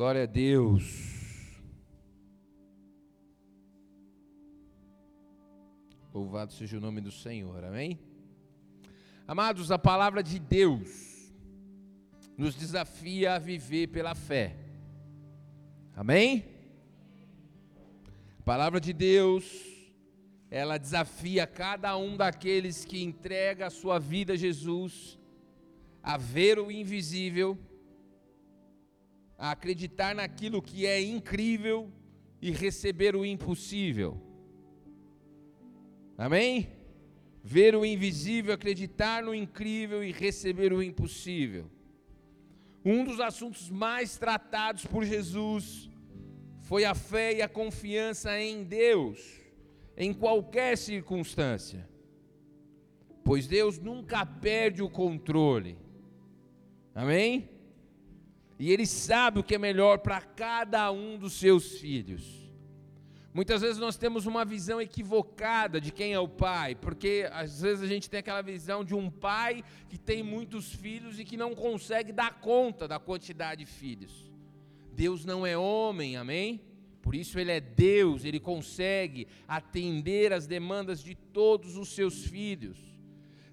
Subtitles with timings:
[0.00, 0.82] Glória a Deus.
[6.14, 8.00] Louvado seja o nome do Senhor, amém?
[9.28, 11.30] Amados, a palavra de Deus
[12.34, 14.56] nos desafia a viver pela fé,
[15.94, 16.46] amém?
[18.38, 19.44] A palavra de Deus,
[20.50, 25.18] ela desafia cada um daqueles que entrega a sua vida a Jesus
[26.02, 27.58] a ver o invisível,
[29.40, 31.90] a acreditar naquilo que é incrível
[32.42, 34.20] e receber o impossível.
[36.18, 36.68] Amém?
[37.42, 41.70] Ver o invisível, acreditar no incrível e receber o impossível.
[42.84, 45.88] Um dos assuntos mais tratados por Jesus
[46.60, 49.40] foi a fé e a confiança em Deus,
[49.96, 51.88] em qualquer circunstância.
[53.24, 55.78] Pois Deus nunca perde o controle.
[56.94, 57.59] Amém?
[58.60, 62.22] E Ele sabe o que é melhor para cada um dos seus filhos.
[63.32, 67.82] Muitas vezes nós temos uma visão equivocada de quem é o pai, porque às vezes
[67.82, 71.54] a gente tem aquela visão de um pai que tem muitos filhos e que não
[71.54, 74.30] consegue dar conta da quantidade de filhos.
[74.92, 76.60] Deus não é homem, amém?
[77.00, 82.78] Por isso ele é Deus, ele consegue atender as demandas de todos os seus filhos.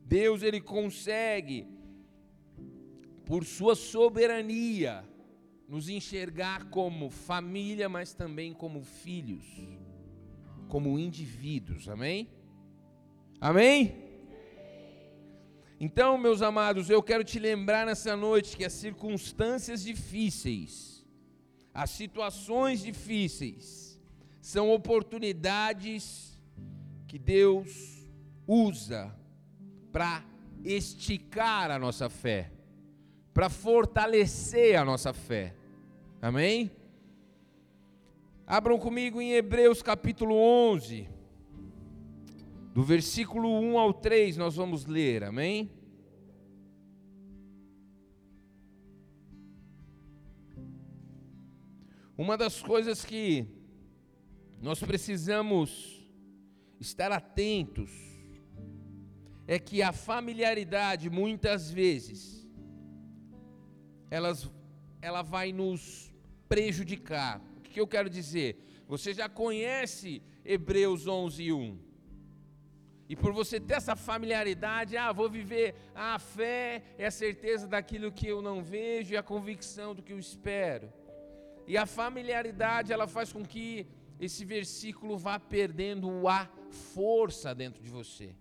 [0.03, 1.65] Deus ele consegue
[3.27, 5.03] por sua soberania
[5.67, 9.45] nos enxergar como família, mas também como filhos,
[10.69, 12.29] como indivíduos, amém?
[13.41, 14.01] Amém?
[15.77, 21.05] Então, meus amados, eu quero te lembrar nessa noite que as circunstâncias difíceis,
[21.73, 24.01] as situações difíceis,
[24.41, 26.41] são oportunidades
[27.05, 28.07] que Deus
[28.47, 29.13] usa
[29.91, 30.23] para
[30.63, 32.56] esticar a nossa fé
[33.37, 35.53] para fortalecer a nossa fé.
[36.19, 36.71] Amém?
[38.47, 41.07] Abram comigo em Hebreus capítulo 11,
[42.73, 45.69] do versículo 1 ao 3, nós vamos ler, amém?
[52.17, 53.45] Uma das coisas que
[54.59, 56.03] nós precisamos
[56.79, 57.91] estar atentos
[59.45, 62.36] é que a familiaridade muitas vezes
[64.09, 64.49] elas,
[65.01, 66.13] ela vai nos
[66.47, 67.41] prejudicar.
[67.57, 68.57] O que eu quero dizer?
[68.87, 71.87] Você já conhece Hebreus 11, 1.
[73.09, 78.11] E por você ter essa familiaridade, ah, vou viver a fé, é a certeza daquilo
[78.11, 80.91] que eu não vejo e a convicção do que eu espero.
[81.65, 83.87] E a familiaridade, ela faz com que
[84.19, 86.49] esse versículo vá perdendo a
[86.93, 88.35] força dentro de você.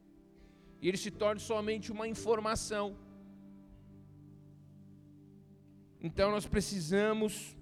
[0.81, 2.97] E ele se torne somente uma informação.
[6.06, 7.56] Então nós precisamos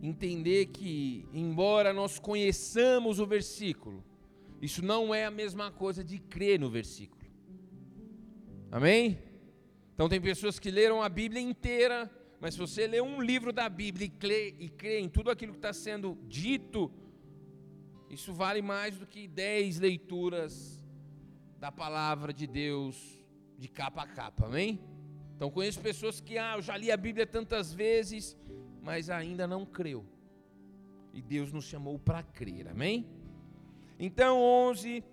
[0.00, 4.04] entender que, embora nós conheçamos o versículo,
[4.62, 7.28] isso não é a mesma coisa de crer no versículo.
[8.70, 9.18] Amém?
[9.92, 12.08] Então tem pessoas que leram a Bíblia inteira,
[12.40, 15.50] mas se você lê um livro da Bíblia e crê, e crê em tudo aquilo
[15.50, 16.88] que está sendo dito,
[18.08, 20.86] isso vale mais do que dez leituras
[21.58, 23.18] da palavra de Deus
[23.58, 24.97] de capa a capa, amém?
[25.38, 28.36] Então conheço pessoas que, ah, eu já li a Bíblia tantas vezes,
[28.82, 30.04] mas ainda não creu.
[31.14, 33.06] E Deus nos chamou para crer, amém?
[34.00, 35.04] Então 11,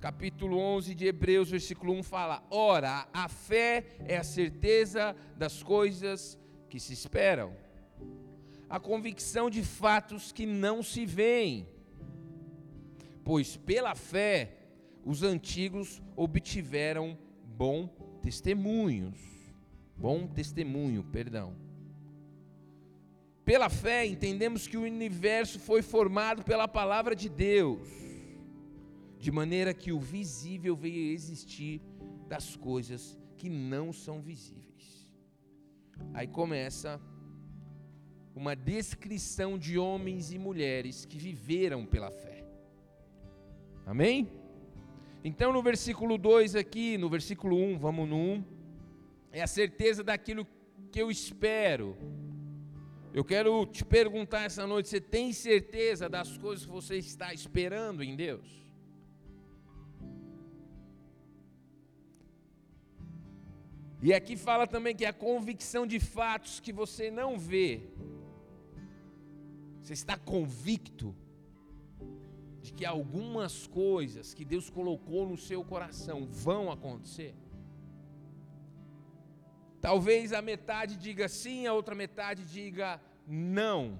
[0.00, 6.36] capítulo 11 de Hebreus, versículo 1 fala: Ora, a fé é a certeza das coisas
[6.68, 7.56] que se esperam,
[8.68, 11.68] a convicção de fatos que não se veem,
[13.22, 14.56] pois pela fé
[15.04, 19.18] os antigos obtiveram bom testemunhos,
[19.96, 21.54] bom testemunho, perdão.
[23.44, 27.88] Pela fé entendemos que o universo foi formado pela palavra de Deus,
[29.18, 31.82] de maneira que o visível veio a existir
[32.28, 35.10] das coisas que não são visíveis.
[36.14, 37.00] Aí começa
[38.34, 42.44] uma descrição de homens e mulheres que viveram pela fé.
[43.84, 44.39] Amém?
[45.22, 48.44] Então, no versículo 2 aqui, no versículo 1, vamos no 1,
[49.32, 50.46] é a certeza daquilo
[50.90, 51.96] que eu espero.
[53.12, 58.02] Eu quero te perguntar essa noite: você tem certeza das coisas que você está esperando
[58.02, 58.48] em Deus?
[64.02, 67.82] E aqui fala também que é a convicção de fatos que você não vê.
[69.82, 71.14] Você está convicto
[72.60, 77.34] de que algumas coisas que Deus colocou no seu coração vão acontecer?
[79.80, 83.98] Talvez a metade diga sim, a outra metade diga não.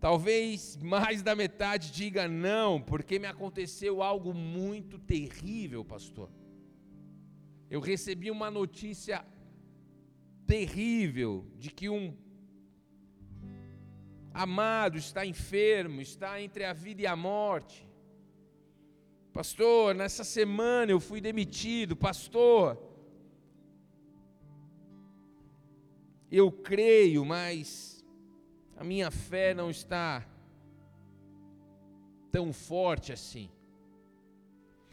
[0.00, 6.28] Talvez mais da metade diga não, porque me aconteceu algo muito terrível, pastor.
[7.70, 9.24] Eu recebi uma notícia
[10.44, 12.16] terrível de que um
[14.32, 17.86] amado está enfermo, está entre a vida e a morte.
[19.32, 22.78] Pastor, nessa semana eu fui demitido, pastor.
[26.30, 28.04] Eu creio, mas
[28.76, 30.26] a minha fé não está
[32.30, 33.50] tão forte assim.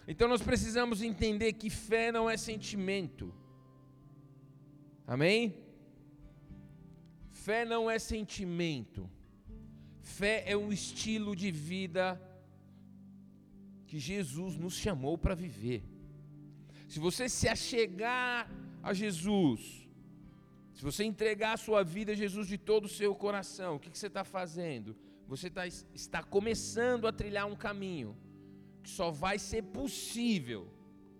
[0.07, 3.33] Então nós precisamos entender que fé não é sentimento.
[5.05, 5.55] Amém?
[7.31, 9.09] Fé não é sentimento.
[10.17, 12.05] Fé é um estilo de vida
[13.87, 15.81] que Jesus nos chamou para viver.
[16.87, 18.49] Se você se achegar
[18.81, 19.61] a Jesus,
[20.73, 23.89] se você entregar a sua vida a Jesus de todo o seu coração, o que,
[23.91, 24.95] que você está fazendo?
[25.27, 28.17] Você tá, está começando a trilhar um caminho
[28.83, 30.67] que só vai ser possível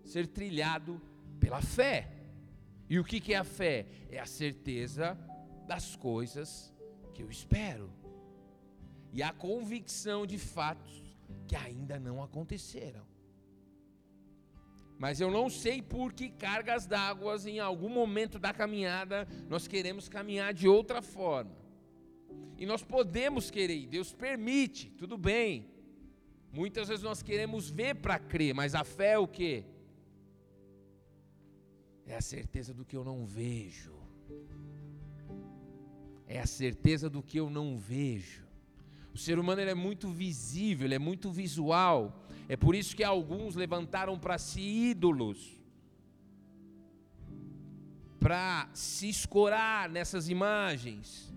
[0.03, 0.99] ser trilhado
[1.39, 1.97] pela fé.
[2.89, 3.85] E o que, que é a fé?
[4.09, 5.17] É a certeza
[5.67, 6.73] das coisas
[7.13, 7.98] que eu espero.
[9.11, 11.17] E a convicção de fatos
[11.47, 13.05] que ainda não aconteceram.
[14.99, 20.09] Mas eu não sei por que cargas d'água em algum momento da caminhada nós queremos
[20.09, 21.57] caminhar de outra forma.
[22.57, 25.65] E nós podemos querer, Deus permite, tudo bem.
[26.51, 29.63] Muitas vezes nós queremos ver para crer, mas a fé é o que?
[32.05, 33.95] É a certeza do que eu não vejo.
[36.27, 38.48] É a certeza do que eu não vejo.
[39.13, 42.25] O ser humano é muito visível, ele é muito visual.
[42.47, 45.59] É por isso que alguns levantaram para si ídolos.
[48.19, 51.33] Para se escorar nessas imagens.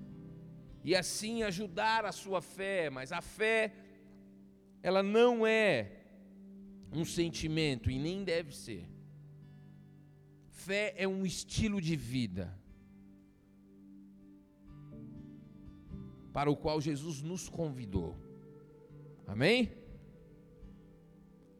[0.85, 2.91] E assim ajudar a sua fé.
[2.91, 3.73] Mas a fé,
[4.83, 5.93] ela não é
[6.93, 8.89] um sentimento e nem deve ser.
[10.51, 12.62] Fé é um estilo de vida
[16.33, 18.17] para o qual Jesus nos convidou.
[19.27, 19.73] Amém?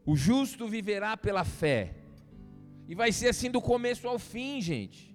[0.05, 1.95] O justo viverá pela fé.
[2.89, 5.13] E vai ser assim do começo ao fim, gente.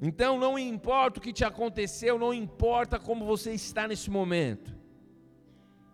[0.00, 4.76] Então não importa o que te aconteceu, não importa como você está nesse momento.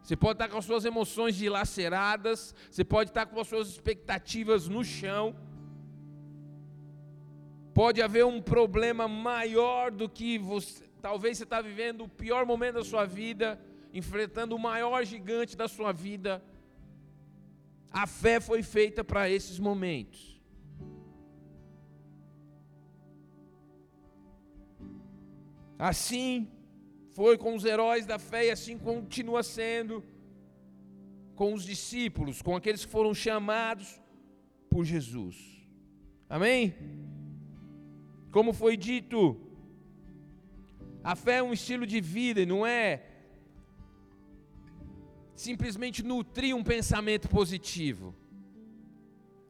[0.03, 4.67] Você pode estar com as suas emoções dilaceradas, você pode estar com as suas expectativas
[4.67, 5.37] no chão.
[7.73, 10.90] Pode haver um problema maior do que você.
[11.01, 13.61] Talvez você está vivendo o pior momento da sua vida,
[13.93, 16.43] enfrentando o maior gigante da sua vida.
[17.91, 20.41] A fé foi feita para esses momentos.
[25.79, 26.49] Assim
[27.13, 30.05] foi com os heróis da fé e assim continua sendo
[31.35, 34.01] com os discípulos, com aqueles que foram chamados
[34.69, 35.37] por Jesus.
[36.29, 36.75] Amém?
[38.31, 39.41] Como foi dito,
[41.03, 43.03] a fé é um estilo de vida, não é
[45.35, 48.15] simplesmente nutrir um pensamento positivo.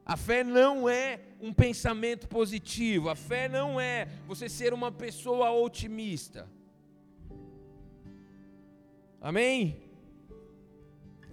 [0.04, 5.50] A fé não é um pensamento positivo, a fé não é você ser uma pessoa
[5.50, 6.48] otimista.
[9.20, 9.82] Amém?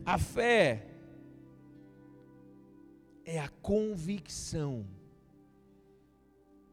[0.05, 0.87] A fé
[3.23, 4.85] é a convicção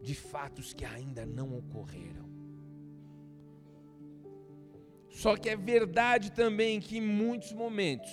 [0.00, 2.33] de fatos que ainda não ocorreram.
[5.14, 8.12] Só que é verdade também que em muitos momentos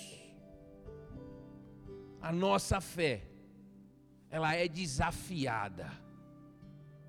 [2.20, 3.22] a nossa fé
[4.30, 5.90] ela é desafiada.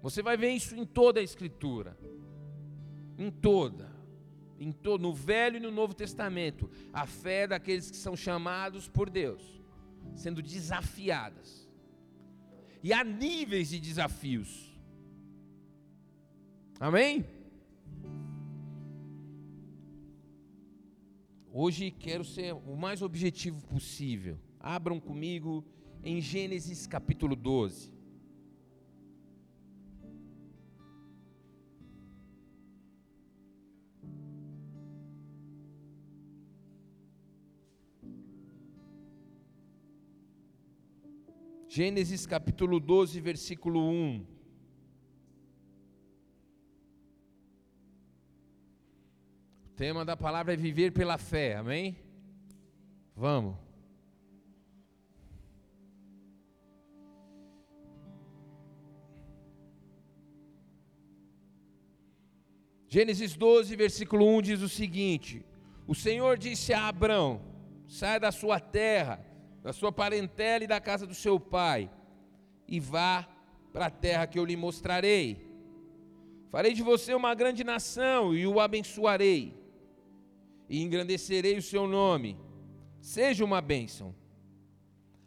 [0.02, 1.98] Você vai ver isso em toda a escritura.
[3.18, 3.94] Em toda
[4.64, 9.10] em todo, no Velho e no Novo Testamento, a fé daqueles que são chamados por
[9.10, 9.62] Deus,
[10.16, 11.70] sendo desafiadas.
[12.82, 14.74] E há níveis de desafios.
[16.80, 17.26] Amém?
[21.56, 24.40] Hoje quero ser o mais objetivo possível.
[24.60, 25.64] Abram comigo
[26.04, 27.94] em Gênesis capítulo 12.
[41.68, 44.33] Gênesis capítulo 12, versículo 1.
[49.76, 51.98] tema da palavra é viver pela fé, amém?
[53.16, 53.56] Vamos.
[62.88, 65.44] Gênesis 12, versículo 1 diz o seguinte:
[65.88, 67.42] O Senhor disse a Abrão:
[67.88, 69.26] Saia da sua terra,
[69.64, 71.90] da sua parentela e da casa do seu pai,
[72.68, 73.28] e vá
[73.72, 75.52] para a terra que eu lhe mostrarei.
[76.52, 79.63] Farei de você uma grande nação e o abençoarei
[80.74, 82.36] e engrandecerei o seu nome.
[83.00, 84.16] Seja uma bênção.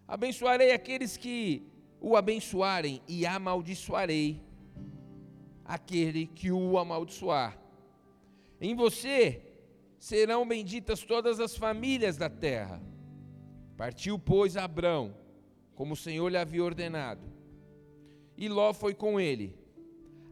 [0.09, 1.63] Abençoarei aqueles que
[2.01, 4.43] o abençoarem, e amaldiçoarei
[5.65, 7.57] aquele que o amaldiçoar.
[8.61, 9.41] Em você
[10.01, 12.83] serão benditas todas as famílias da terra.
[13.77, 15.15] Partiu, pois, Abrão,
[15.77, 17.23] como o Senhor lhe havia ordenado.
[18.37, 19.57] E Ló foi com ele.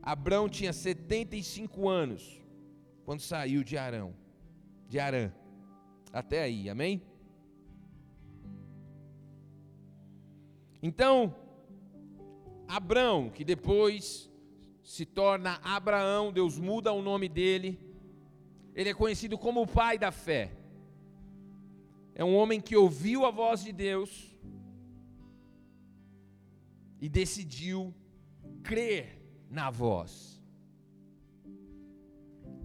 [0.02, 2.42] Abrão tinha 75 anos
[3.04, 4.12] quando saiu de Arão,
[4.88, 5.32] de Arã.
[6.12, 7.02] Até aí, amém?
[10.82, 11.34] Então,
[12.68, 14.30] Abrão, que depois
[14.82, 17.78] se torna Abraão, Deus muda o nome dele.
[18.74, 20.52] Ele é conhecido como o pai da fé.
[22.14, 24.36] É um homem que ouviu a voz de Deus
[27.00, 27.94] e decidiu
[28.62, 30.33] crer na voz.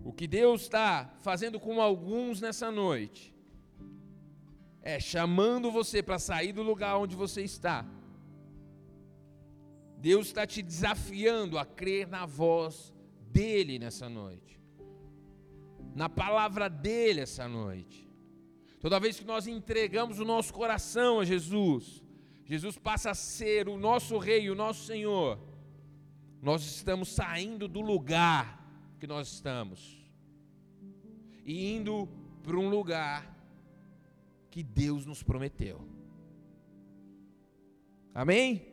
[0.10, 3.34] O que Deus está fazendo com alguns nessa noite
[4.82, 7.86] é chamando você para sair do lugar onde você está
[10.00, 12.94] Deus está te desafiando a crer na voz
[13.32, 14.58] dEle nessa noite,
[15.94, 18.10] na palavra dEle essa noite.
[18.80, 22.01] Toda vez que nós entregamos o nosso coração a Jesus,
[22.46, 25.38] Jesus passa a ser o nosso Rei, o nosso Senhor.
[26.42, 28.58] Nós estamos saindo do lugar
[29.01, 29.99] que nós estamos
[31.50, 32.08] e indo
[32.44, 33.36] para um lugar
[34.51, 35.82] que Deus nos prometeu.
[38.13, 38.68] Amém?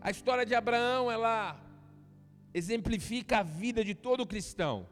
[0.00, 1.56] A história de Abraão, ela
[2.52, 4.88] exemplifica a vida de todo cristão.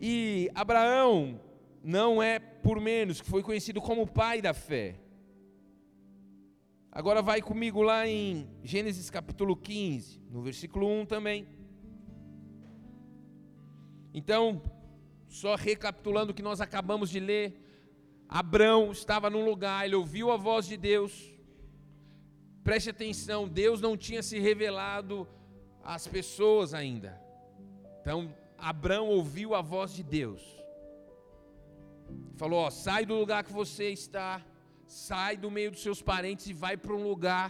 [0.00, 1.40] E Abraão
[1.80, 4.96] não é por menos que foi conhecido como o pai da fé.
[6.90, 11.57] Agora vai comigo lá em Gênesis capítulo 15, no versículo 1 também.
[14.12, 14.62] Então,
[15.28, 17.64] só recapitulando o que nós acabamos de ler,
[18.28, 21.38] Abraão estava num lugar, ele ouviu a voz de Deus,
[22.68, 25.26] Preste atenção, Deus não tinha se revelado
[25.82, 27.18] às pessoas ainda.
[28.02, 28.18] Então,
[28.58, 30.42] Abraão ouviu a voz de Deus.
[32.36, 34.44] Falou: ó, sai do lugar que você está,
[34.86, 37.48] sai do meio dos seus parentes e vai para um lugar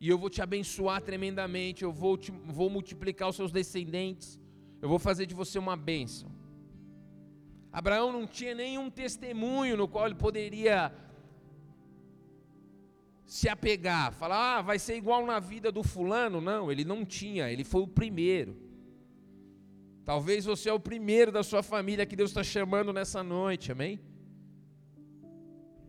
[0.00, 4.40] e eu vou te abençoar tremendamente, eu vou, te, vou multiplicar os seus descendentes,
[4.80, 6.30] eu vou fazer de você uma bênção.
[7.72, 10.92] Abraão não tinha nenhum testemunho no qual ele poderia
[13.26, 16.40] se apegar, falar, ah, vai ser igual na vida do fulano.
[16.40, 18.56] Não, ele não tinha, ele foi o primeiro.
[20.04, 24.00] Talvez você é o primeiro da sua família que Deus está chamando nessa noite, amém?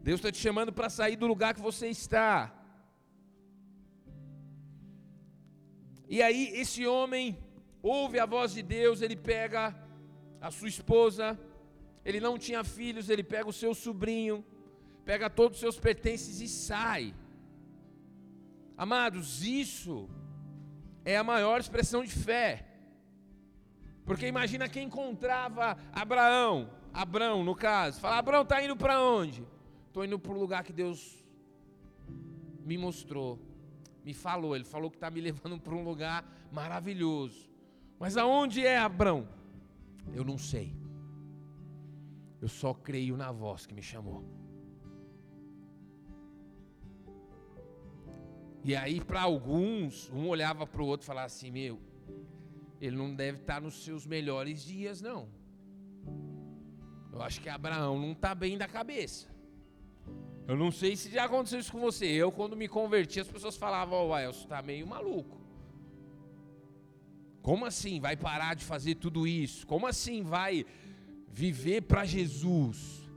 [0.02, 2.54] Deus está te chamando para sair do lugar que você está.
[6.10, 7.38] E aí, esse homem
[7.82, 9.76] ouve a voz de Deus, ele pega
[10.42, 11.40] a sua esposa,
[12.04, 14.46] ele não tinha filhos, ele pega o seu sobrinho,
[15.04, 17.14] pega todos os seus pertences e sai.
[18.78, 20.10] Amados, isso
[21.04, 22.66] é a maior expressão de fé.
[24.06, 29.46] Porque imagina quem encontrava Abraão, Abraão no caso, fala: Abraão está indo para onde?
[29.88, 31.26] Estou indo para o lugar que Deus
[32.64, 33.40] me mostrou,
[34.06, 34.56] me falou.
[34.56, 37.50] Ele falou que está me levando para um lugar maravilhoso.
[38.00, 39.28] Mas aonde é Abraão?
[40.14, 40.76] Eu não sei.
[42.40, 44.24] Eu só creio na voz que me chamou.
[48.64, 51.80] E aí, para alguns, um olhava para o outro e falava assim: Meu,
[52.80, 55.30] ele não deve estar tá nos seus melhores dias, não.
[57.12, 59.28] Eu acho que Abraão não está bem da cabeça.
[60.48, 62.06] Eu não sei se já aconteceu isso com você.
[62.06, 65.37] Eu, quando me converti, as pessoas falavam: Ó, oh, Elcio, está meio maluco.
[67.48, 69.66] Como assim vai parar de fazer tudo isso?
[69.66, 70.66] Como assim vai
[71.32, 73.10] viver para Jesus?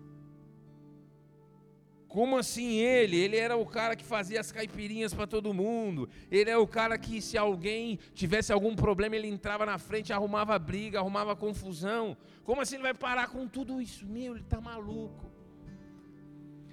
[2.07, 3.17] Como assim ele?
[3.17, 6.09] Ele era o cara que fazia as caipirinhas para todo mundo.
[6.31, 10.57] Ele é o cara que, se alguém tivesse algum problema, ele entrava na frente, arrumava
[10.61, 12.17] briga, arrumava confusão.
[12.45, 14.07] Como assim ele vai parar com tudo isso?
[14.07, 15.29] Meu, ele está maluco.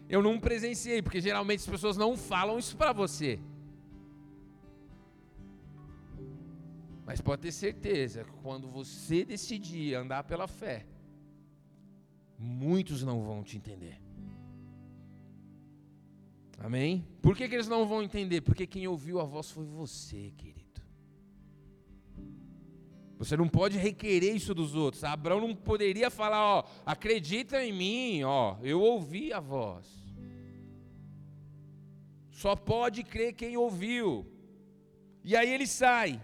[0.08, 3.40] Eu não presenciei, porque geralmente as pessoas não falam isso para você.
[7.08, 10.86] Mas pode ter certeza que quando você decidir andar pela fé,
[12.38, 13.98] muitos não vão te entender.
[16.58, 17.08] Amém?
[17.22, 18.42] Por que, que eles não vão entender?
[18.42, 20.82] Porque quem ouviu a voz foi você, querido.
[23.18, 25.06] Você não pode requerer isso dos outros.
[25.06, 29.88] Abraão não poderia falar, ó, acredita em mim, ó, eu ouvi a voz.
[32.32, 34.30] Só pode crer quem ouviu.
[35.24, 36.22] E aí ele sai.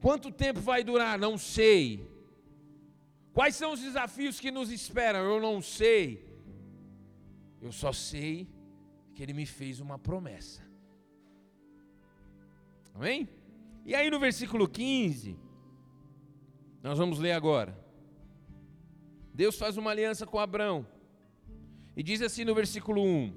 [0.00, 1.18] Quanto tempo vai durar?
[1.18, 2.08] Não sei.
[3.32, 5.20] Quais são os desafios que nos esperam?
[5.20, 6.26] Eu não sei.
[7.60, 8.48] Eu só sei
[9.14, 10.62] que ele me fez uma promessa.
[12.94, 13.28] Amém?
[13.84, 15.36] E aí no versículo 15,
[16.82, 17.76] nós vamos ler agora.
[19.32, 20.86] Deus faz uma aliança com Abraão.
[21.96, 23.32] E diz assim no versículo 1: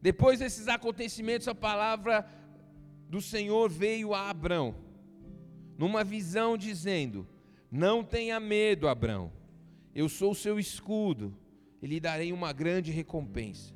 [0.00, 2.28] Depois desses acontecimentos, a palavra
[3.08, 4.74] do Senhor veio a Abraão,
[5.78, 7.26] numa visão, dizendo:
[7.70, 9.32] Não tenha medo, Abraão,
[9.94, 11.36] eu sou o seu escudo,
[11.80, 13.74] e lhe darei uma grande recompensa.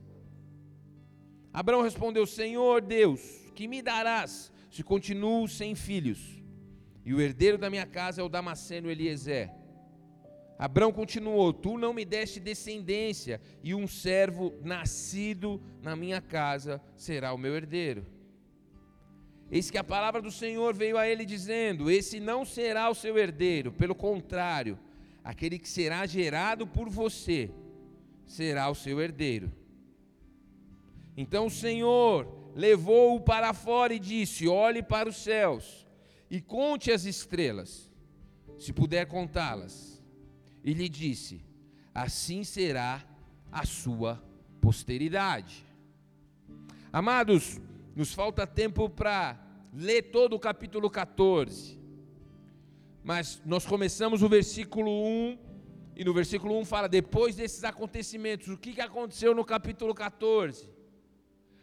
[1.53, 3.21] Abraão respondeu: Senhor Deus,
[3.55, 6.43] que me darás se continuo sem filhos?
[7.05, 9.51] E o herdeiro da minha casa é o Damasceno Eliezer.
[10.59, 17.33] Abraão continuou: Tu não me deste descendência, e um servo nascido na minha casa será
[17.33, 18.05] o meu herdeiro.
[19.51, 23.17] Eis que a palavra do Senhor veio a ele dizendo: Esse não será o seu
[23.17, 24.79] herdeiro, pelo contrário,
[25.25, 27.51] aquele que será gerado por você
[28.27, 29.51] será o seu herdeiro.
[31.17, 35.87] Então o Senhor levou-o para fora e disse: Olhe para os céus
[36.31, 37.91] e conte as estrelas,
[38.59, 40.03] se puder contá-las
[40.63, 41.41] e lhe disse:
[41.95, 43.03] Assim será
[43.51, 44.23] a sua
[44.61, 45.65] posteridade.
[46.93, 47.61] Amados,
[47.99, 49.37] nos falta tempo para
[49.73, 51.77] ler todo o capítulo 14.
[53.03, 55.39] Mas nós começamos o versículo 1
[55.97, 60.73] e no versículo 1 fala: depois desses acontecimentos, o que, que aconteceu no capítulo 14?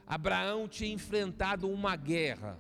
[0.06, 2.60] Abraão tinha enfrentado uma guerra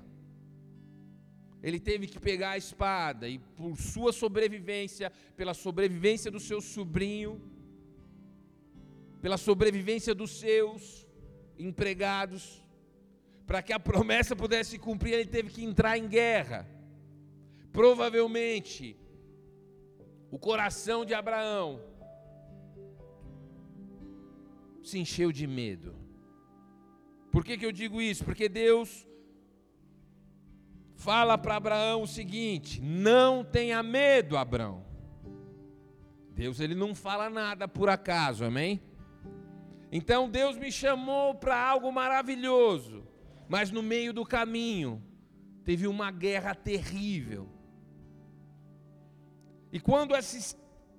[1.66, 7.42] ele teve que pegar a espada e, por sua sobrevivência, pela sobrevivência do seu sobrinho,
[9.20, 11.08] pela sobrevivência dos seus
[11.58, 12.64] empregados,
[13.46, 16.68] para que a promessa pudesse cumprir, ele teve que entrar em guerra.
[17.72, 18.98] Provavelmente,
[20.32, 21.82] o coração de Abraão
[24.82, 25.96] se encheu de medo.
[27.32, 28.24] Por que, que eu digo isso?
[28.24, 29.06] Porque Deus
[30.96, 34.86] fala para Abraão o seguinte: não tenha medo, Abraão.
[36.32, 38.82] Deus ele não fala nada por acaso, amém?
[39.92, 43.08] Então Deus me chamou para algo maravilhoso,
[43.48, 45.02] mas no meio do caminho
[45.64, 47.50] teve uma guerra terrível.
[49.72, 50.58] E quando esses,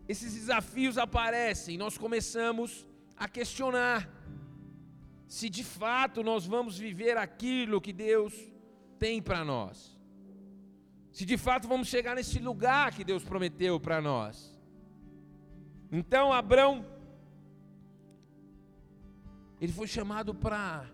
[0.09, 4.11] esses desafios aparecem, nós começamos a questionar
[5.27, 8.35] se de fato nós vamos viver aquilo que Deus
[8.99, 9.97] tem para nós.
[11.11, 14.55] Se de fato vamos chegar nesse lugar que Deus prometeu para nós.
[15.91, 16.85] Então Abraão,
[19.61, 20.87] ele foi chamado para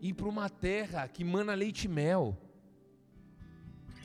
[0.00, 2.36] ir para uma terra que mana leite e mel.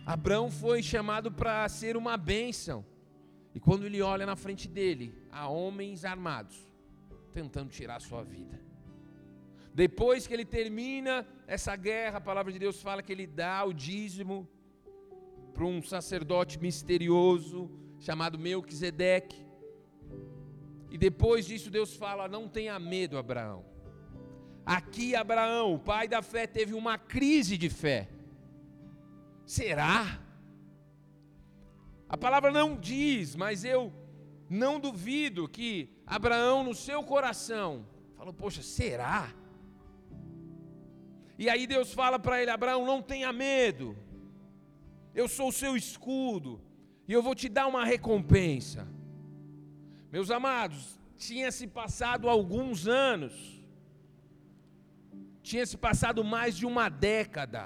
[0.06, 2.86] Abraão foi chamado para ser uma bênção.
[3.54, 6.58] E quando ele olha na frente dele, há homens armados
[7.32, 8.60] tentando tirar a sua vida.
[9.74, 13.74] Depois que ele termina essa guerra, a palavra de Deus fala que ele dá o
[13.74, 14.48] dízimo
[15.54, 19.46] para um sacerdote misterioso chamado Melquisedeque.
[20.90, 23.71] E depois disso Deus fala: "Não tenha medo, Abraão".
[24.66, 28.10] Aqui Abraão, o pai da fé, teve uma crise de fé.
[29.46, 30.20] Será?
[32.08, 33.94] A palavra não diz, mas eu
[34.50, 39.34] não duvido que Abraão, no seu coração, falou: Poxa, será?
[41.40, 43.98] E aí Deus fala para ele: Abraão, não tenha medo,
[45.16, 46.62] eu sou o seu escudo,
[47.08, 48.88] e eu vou te dar uma recompensa.
[50.12, 53.61] Meus amados, tinha se passado alguns anos,
[55.52, 57.64] tinha se passado mais de uma década,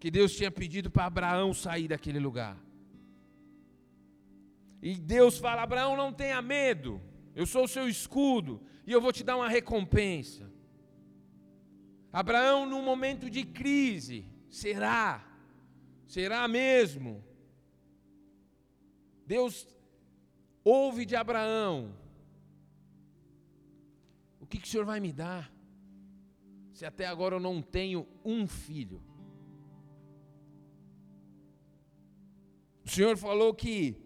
[0.00, 2.56] que Deus tinha pedido para Abraão sair daquele lugar.
[4.88, 6.92] E Deus fala: Abraão, não tenha medo,
[7.34, 8.52] eu sou o seu escudo,
[8.86, 10.50] e eu vou te dar uma recompensa.
[12.10, 15.06] Abraão, num momento de crise, será?
[16.06, 17.22] Será mesmo?
[19.26, 19.54] Deus
[20.64, 21.94] ouve de Abraão:
[24.40, 25.55] O que, que o Senhor vai me dar?
[26.76, 29.00] Se até agora eu não tenho um filho.
[32.84, 33.96] O Senhor falou que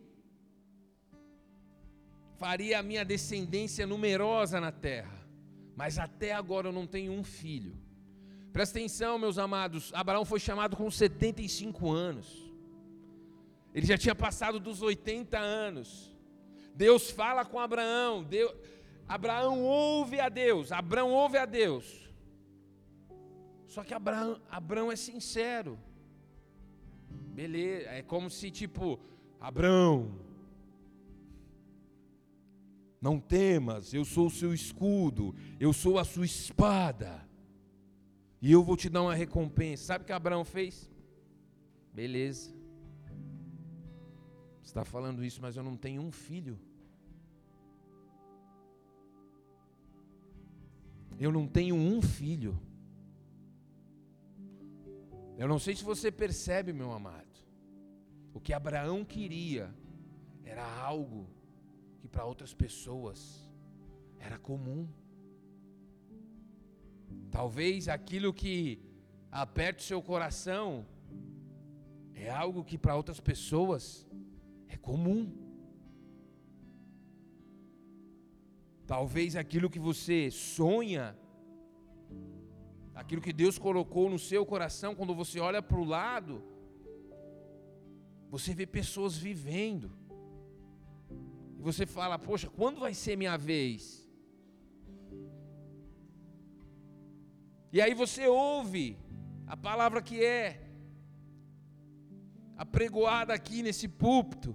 [2.39, 5.19] faria a minha descendência numerosa na terra,
[5.75, 7.77] mas até agora eu não tenho um filho.
[8.53, 9.93] Presta atenção, meus amados.
[9.93, 12.55] Abraão foi chamado com 75 anos.
[13.75, 16.17] Ele já tinha passado dos 80 anos.
[16.73, 18.23] Deus fala com Abraão.
[18.23, 18.55] Deus...
[19.09, 20.71] Abraão ouve a Deus.
[20.71, 22.10] Abraão ouve a Deus.
[23.71, 25.79] Só que Abraão, Abraão é sincero.
[27.09, 27.89] Beleza.
[27.89, 28.99] É como se tipo,
[29.41, 30.13] Abraão,
[33.01, 37.25] não temas, eu sou o seu escudo, eu sou a sua espada,
[38.43, 39.85] e eu vou te dar uma recompensa.
[39.85, 40.91] Sabe o que Abraão fez?
[41.95, 42.51] Beleza,
[44.61, 46.59] você está falando isso, mas eu não tenho um filho.
[51.21, 52.59] Eu não tenho um filho.
[55.41, 57.37] Eu não sei se você percebe, meu amado.
[58.35, 59.75] O que Abraão queria
[60.45, 61.21] era algo
[61.99, 63.19] que para outras pessoas
[64.19, 64.87] era comum.
[67.31, 68.83] Talvez aquilo que
[69.33, 70.87] aperta o seu coração
[72.13, 74.07] é algo que para outras pessoas
[74.69, 75.23] é comum.
[78.87, 81.17] Talvez aquilo que você sonha,
[83.01, 86.35] aquilo que Deus colocou no seu coração, quando você olha para o lado,
[88.35, 89.91] você vê pessoas vivendo.
[91.59, 94.07] E você fala: Poxa, quando vai ser minha vez?
[97.73, 98.99] E aí você ouve
[99.47, 100.61] a palavra que é
[102.57, 104.55] apregoada aqui nesse púlpito.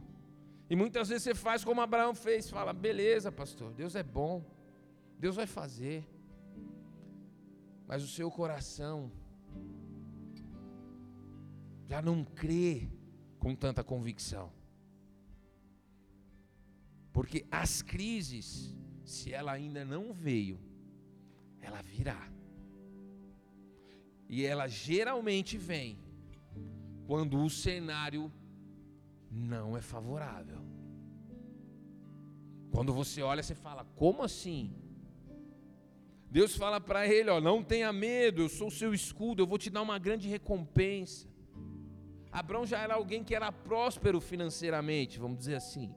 [0.69, 4.43] E muitas vezes você faz como Abraão fez, fala: "Beleza, pastor, Deus é bom.
[5.17, 6.14] Deus vai fazer".
[7.87, 9.11] Mas o seu coração
[11.85, 12.89] já não crê
[13.39, 14.51] com tanta convicção.
[17.13, 20.59] Porque as crises, se ela ainda não veio,
[21.61, 22.29] ela virá.
[24.27, 25.99] E ela geralmente vem
[27.05, 28.31] quando o cenário
[29.29, 30.65] não é favorável.
[32.71, 34.73] Quando você olha, você fala: como assim?
[36.37, 39.57] Deus fala para ele: ó, não tenha medo, eu sou o seu escudo, eu vou
[39.57, 41.29] te dar uma grande recompensa.
[42.29, 45.95] Abraão já era alguém que era próspero financeiramente, vamos dizer assim.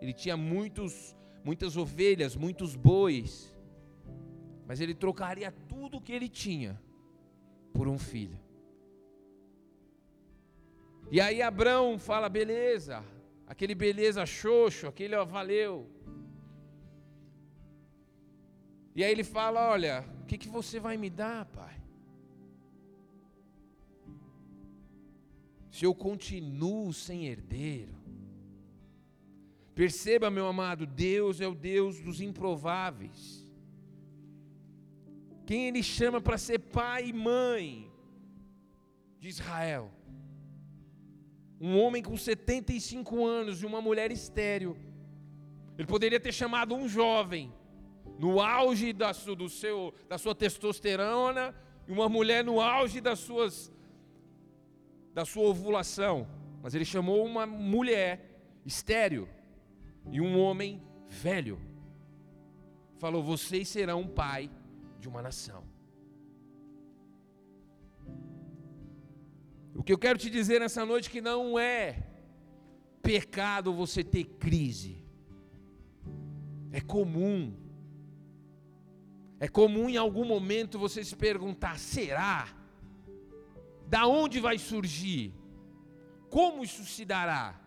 [0.00, 3.56] Ele tinha muitos, muitas ovelhas, muitos bois.
[4.66, 6.82] Mas ele trocaria tudo o que ele tinha
[7.72, 8.40] por um filho.
[11.12, 13.04] E aí Abraão fala: beleza,
[13.46, 15.95] aquele beleza xoxo, aquele ó, valeu.
[18.96, 21.76] E aí ele fala: olha, o que, que você vai me dar, pai?
[25.70, 27.96] Se eu continuo sem herdeiro,
[29.76, 33.46] Perceba, meu amado, Deus é o Deus dos improváveis.
[35.44, 37.92] Quem Ele chama para ser pai e mãe
[39.20, 39.92] de Israel.
[41.60, 44.78] Um homem com 75 anos e uma mulher estéril.
[45.76, 47.52] Ele poderia ter chamado um jovem,
[48.18, 51.54] no auge da, do seu, da sua testosterona,
[51.86, 53.72] e uma mulher no auge das suas,
[55.14, 56.26] da sua ovulação.
[56.62, 59.28] Mas ele chamou uma mulher estéril
[60.10, 61.60] e um homem velho
[62.98, 64.50] falou: Vocês serão pai
[64.98, 65.64] de uma nação.
[69.74, 72.02] O que eu quero te dizer nessa noite é que não é
[73.02, 75.04] pecado você ter crise.
[76.72, 77.54] É comum.
[79.38, 82.48] É comum em algum momento você se perguntar: será?
[83.88, 85.32] Da onde vai surgir?
[86.30, 87.60] Como isso se dará?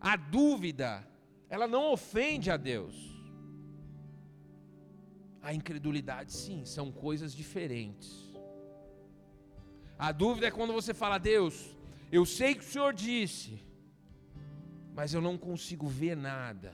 [0.00, 1.06] A dúvida,
[1.48, 2.94] ela não ofende a Deus.
[5.40, 8.32] A incredulidade, sim, são coisas diferentes.
[9.98, 11.76] A dúvida é quando você fala, Deus,
[12.10, 13.64] eu sei que o Senhor disse,
[14.94, 16.72] mas eu não consigo ver nada.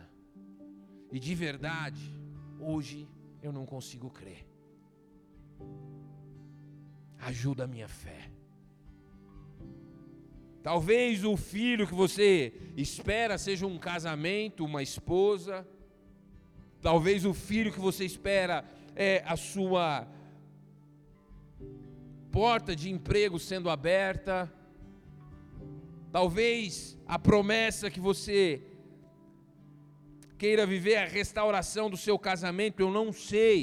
[1.12, 2.19] E de verdade,
[2.61, 3.09] hoje
[3.42, 4.46] eu não consigo crer.
[7.18, 8.31] Ajuda a minha fé.
[10.62, 15.66] Talvez o filho que você espera seja um casamento, uma esposa.
[16.83, 20.07] Talvez o filho que você espera é a sua
[22.31, 24.53] porta de emprego sendo aberta.
[26.12, 28.62] Talvez a promessa que você
[30.40, 33.59] queira viver a restauração do seu casamento, eu não sei.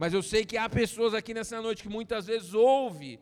[0.00, 3.18] Mas eu sei que há pessoas aqui nessa noite que muitas vezes ouvem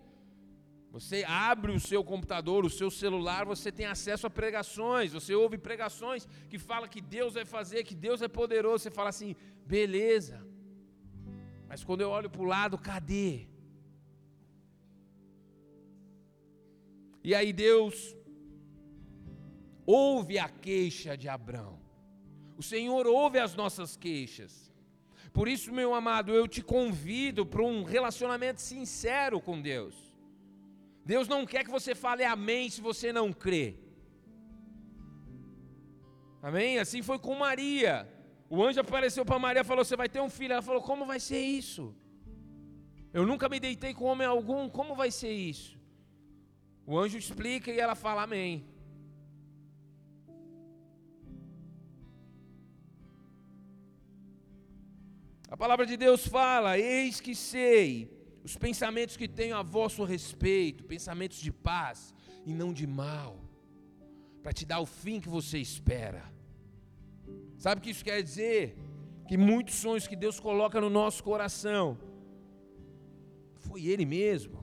[0.96, 5.58] você abre o seu computador, o seu celular, você tem acesso a pregações, você ouve
[5.58, 10.38] pregações que fala que Deus vai fazer, que Deus é poderoso, você fala assim: "Beleza.
[11.68, 13.46] Mas quando eu olho para o lado, cadê?
[17.22, 18.16] E aí Deus
[19.84, 21.85] ouve a queixa de Abraão.
[22.56, 24.72] O Senhor ouve as nossas queixas.
[25.32, 29.94] Por isso, meu amado, eu te convido para um relacionamento sincero com Deus.
[31.04, 33.76] Deus não quer que você fale amém se você não crê.
[36.42, 36.78] Amém?
[36.78, 38.08] Assim foi com Maria.
[38.48, 40.52] O anjo apareceu para Maria e falou: Você vai ter um filho.
[40.52, 41.94] Ela falou: Como vai ser isso?
[43.12, 45.78] Eu nunca me deitei com homem algum, como vai ser isso?
[46.86, 48.64] O anjo explica e ela fala: Amém.
[55.56, 58.10] A palavra de Deus fala: Eis que sei
[58.44, 62.14] os pensamentos que tenho a vosso respeito, pensamentos de paz
[62.44, 63.42] e não de mal,
[64.42, 66.30] para te dar o fim que você espera.
[67.56, 68.76] Sabe o que isso quer dizer?
[69.26, 71.96] Que muitos sonhos que Deus coloca no nosso coração,
[73.54, 74.62] foi Ele mesmo.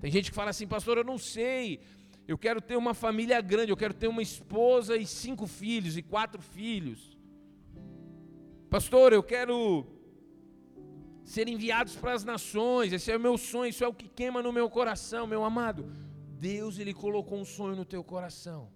[0.00, 1.80] Tem gente que fala assim, pastor, eu não sei,
[2.28, 6.02] eu quero ter uma família grande, eu quero ter uma esposa e cinco filhos e
[6.02, 7.18] quatro filhos.
[8.70, 9.95] Pastor, eu quero
[11.26, 14.40] ser enviados para as nações, esse é o meu sonho, isso é o que queima
[14.40, 15.84] no meu coração, meu amado.
[16.38, 18.70] Deus, Ele colocou um sonho no teu coração,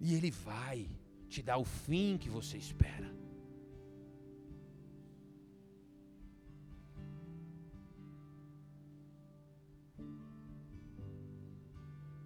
[0.00, 0.88] e Ele vai
[1.28, 3.14] te dar o fim que você espera.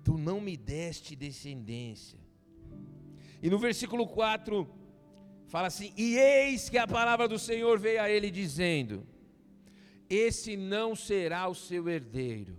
[0.04, 2.20] Tu não me deste descendência.
[3.42, 4.81] E no versículo 4,
[5.52, 9.06] Fala assim: E eis que a palavra do Senhor veio a ele dizendo:
[10.08, 12.56] Esse não será o seu herdeiro.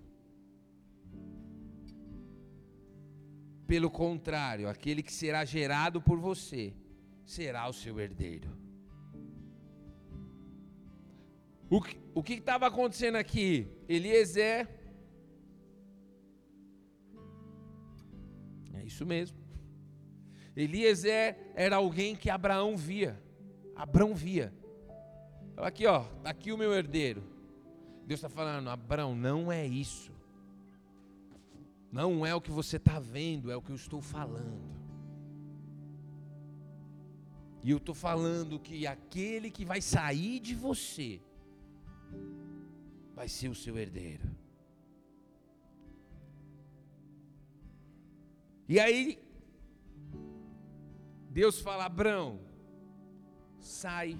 [3.65, 6.71] Pelo contrário, aquele que será gerado por você
[7.25, 8.55] será o seu herdeiro.
[12.13, 13.67] O que estava acontecendo aqui?
[13.89, 14.69] Eliezer.
[18.75, 19.42] É isso mesmo.
[20.55, 23.21] Eliezer era alguém que Abraão via.
[23.75, 24.53] Abraão via.
[25.57, 27.23] Olha aqui, ó, tá aqui o meu herdeiro.
[28.05, 30.11] Deus está falando, Abraão, não é isso.
[31.91, 34.73] Não é o que você está vendo, é o que eu estou falando.
[37.63, 41.21] E eu estou falando que aquele que vai sair de você
[43.15, 44.29] vai ser o seu herdeiro.
[48.67, 49.22] E aí
[51.33, 52.39] Deus fala: Abraão,
[53.59, 54.15] sai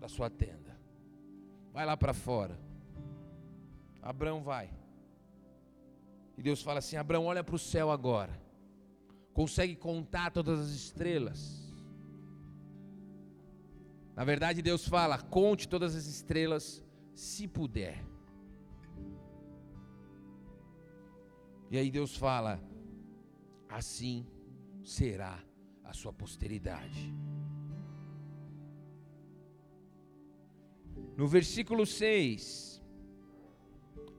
[0.00, 0.74] da sua tenda,
[1.74, 2.58] vai lá para fora.
[4.00, 4.70] Abraão vai.
[6.38, 8.34] E Deus fala assim: Abraão, olha para o céu agora.
[9.34, 11.70] Consegue contar todas as estrelas?
[14.14, 16.82] Na verdade, Deus fala: conte todas as estrelas,
[17.14, 18.02] se puder.
[21.70, 22.58] E aí Deus fala:
[23.68, 24.26] assim
[24.82, 25.44] será
[25.86, 27.14] a sua posteridade.
[31.16, 32.82] No versículo 6,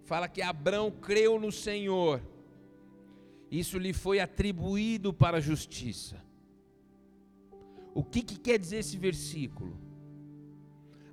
[0.04, 2.22] fala que Abraão creu no Senhor,
[3.52, 6.22] isso lhe foi atribuído para a justiça.
[7.94, 9.78] O que, que quer dizer esse versículo?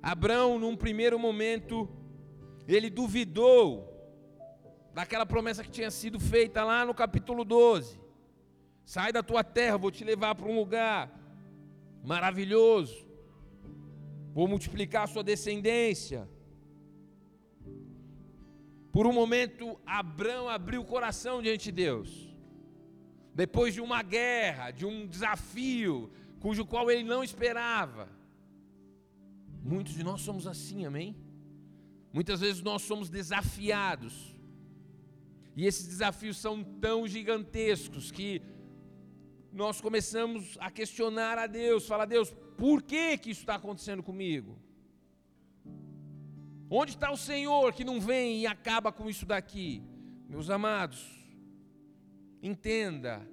[0.01, 1.89] Abraão, num primeiro momento,
[2.67, 3.91] ele duvidou
[4.93, 8.04] daquela promessa que tinha sido feita lá no capítulo 12.
[8.85, 11.11] Sai da tua terra, vou te levar para um lugar
[12.03, 13.05] maravilhoso.
[14.33, 16.29] Vou multiplicar a sua descendência.
[18.91, 22.09] Por um momento, Abraão abriu o coração diante de Deus.
[23.33, 28.07] Depois de uma guerra, de um desafio, cujo qual ele não esperava.
[29.61, 31.15] Muitos de nós somos assim, amém?
[32.13, 34.33] Muitas vezes nós somos desafiados.
[35.57, 38.41] E esses desafios são tão gigantescos que
[39.55, 44.59] nós começamos a questionar a Deus, falar, Deus, por que que isso está acontecendo comigo?
[46.69, 49.81] Onde está o Senhor que não vem e acaba com isso daqui?
[50.27, 51.07] Meus amados,
[52.43, 53.25] entenda,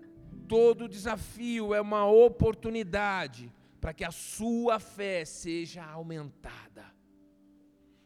[0.46, 6.84] todo desafio é uma oportunidade para que a sua fé seja aumentada.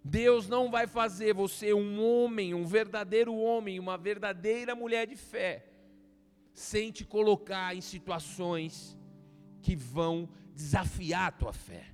[0.03, 5.67] Deus não vai fazer você um homem, um verdadeiro homem, uma verdadeira mulher de fé,
[6.57, 8.99] sem te colocar em situações
[9.61, 11.85] que vão desafiar a tua fé.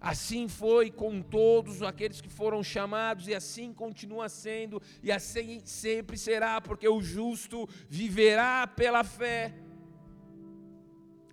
[0.00, 6.16] Assim foi com todos aqueles que foram chamados, e assim continua sendo, e assim sempre
[6.16, 9.54] será, porque o justo viverá pela fé.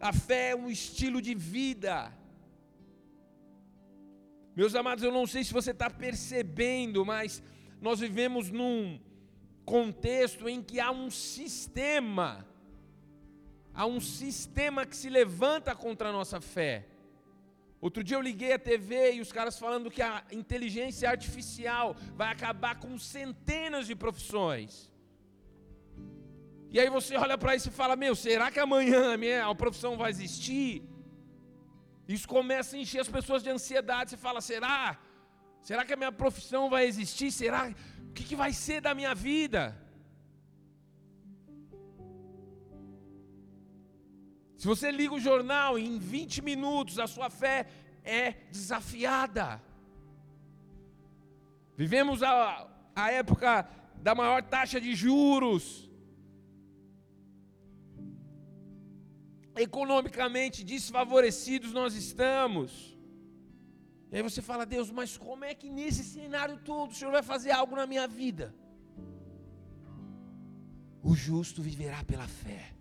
[0.02, 2.14] A fé é um estilo de vida,
[4.58, 7.44] Meus amados, eu não sei se você está percebendo, mas
[7.80, 9.00] nós vivemos num
[9.68, 12.30] contexto em que há um sistema,
[13.74, 16.76] há um sistema que se levanta contra a nossa fé.
[17.82, 22.30] Outro dia eu liguei a TV e os caras falando que a inteligência artificial vai
[22.32, 24.90] acabar com centenas de profissões.
[26.70, 29.98] E aí você olha para isso e fala: Meu, será que amanhã a minha profissão
[29.98, 30.82] vai existir?
[32.08, 34.12] Isso começa a encher as pessoas de ansiedade.
[34.12, 34.98] Você fala: Será?
[35.62, 37.32] Será que a minha profissão vai existir?
[37.32, 37.74] Será?
[38.18, 39.78] Que, que vai ser da minha vida?
[44.58, 47.68] Se você liga o jornal, em 20 minutos a sua fé
[48.04, 49.62] é desafiada.
[51.76, 55.88] Vivemos a, a época da maior taxa de juros.
[59.56, 62.97] Economicamente desfavorecidos nós estamos.
[64.12, 67.24] E aí você fala, Deus, mas como é que nesse cenário todo o Senhor vai
[67.24, 68.56] fazer algo na minha vida?
[71.04, 72.74] O justo viverá pela fé.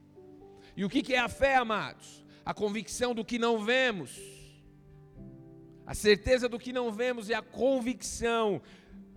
[0.76, 2.24] E o que é a fé, amados?
[2.44, 4.18] A convicção do que não vemos.
[5.86, 8.60] A certeza do que não vemos e a convicção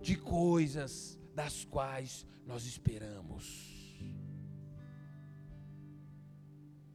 [0.00, 3.70] de coisas das quais nós esperamos.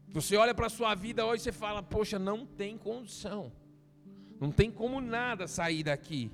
[0.10, 3.52] Você olha para a sua vida hoje e fala: Poxa, não tem condição,
[4.46, 6.32] não tem como nada sair daqui.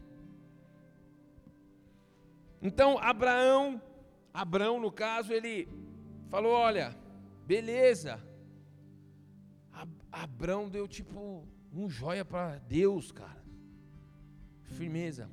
[2.61, 3.81] Então, Abraão,
[4.33, 5.67] Abraão no caso, ele
[6.29, 6.95] falou: Olha,
[7.51, 8.21] Beleza.
[10.09, 13.43] Abrão deu tipo um joia para Deus, cara.
[14.63, 15.29] Firmeza.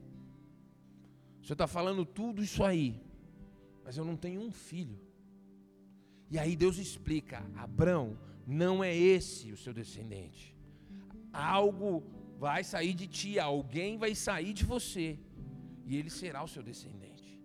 [1.40, 3.00] O senhor está falando tudo isso aí,
[3.84, 4.98] mas eu não tenho um filho.
[6.28, 10.56] E aí Deus explica: Abrão, não é esse o seu descendente.
[11.32, 12.02] Algo
[12.38, 15.18] vai sair de ti, alguém vai sair de você,
[15.84, 17.42] e ele será o seu descendente.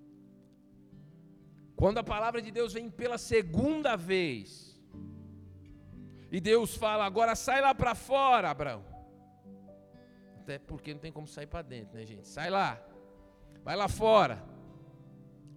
[1.75, 4.79] Quando a palavra de Deus vem pela segunda vez,
[6.31, 8.85] e Deus fala: agora sai lá para fora, Abraão.
[10.39, 12.27] Até porque não tem como sair para dentro, né, gente?
[12.27, 12.79] Sai lá,
[13.63, 14.43] vai lá fora,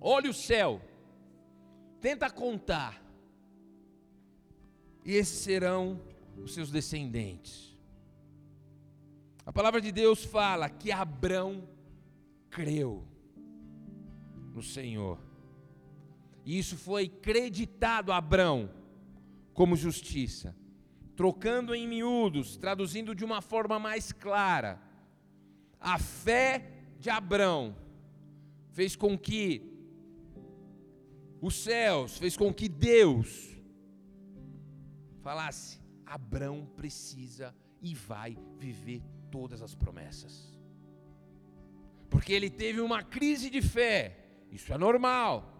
[0.00, 0.80] olha o céu,
[2.00, 3.02] tenta contar,
[5.04, 6.00] e esses serão
[6.38, 7.75] os seus descendentes.
[9.46, 11.68] A palavra de Deus fala que Abraão
[12.50, 13.06] creu
[14.52, 15.20] no Senhor.
[16.44, 18.68] E isso foi creditado a Abrão
[19.54, 20.56] como justiça.
[21.14, 24.82] Trocando em miúdos, traduzindo de uma forma mais clara,
[25.80, 27.76] a fé de Abrão
[28.72, 29.62] fez com que
[31.40, 33.56] os céus, fez com que Deus
[35.22, 39.02] falasse: Abrão precisa e vai viver
[39.36, 40.34] todas as promessas.
[42.12, 43.98] Porque ele teve uma crise de fé,
[44.50, 45.52] isso é normal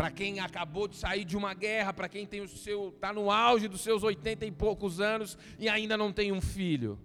[0.00, 3.30] para quem acabou de sair de uma guerra, para quem tem o seu está no
[3.30, 6.98] auge dos seus oitenta e poucos anos e ainda não tem um filho.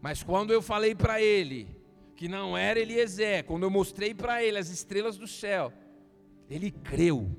[0.00, 1.68] Mas quando eu falei para ele
[2.16, 5.72] que não era Eliezer, quando eu mostrei para ele as estrelas do céu,
[6.50, 7.30] ele creu.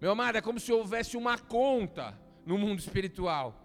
[0.00, 3.59] Meu amado, é como se houvesse uma conta no mundo espiritual.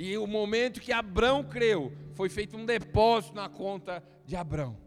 [0.00, 4.78] E o momento que Abrão creu, foi feito um depósito na conta de Abrão.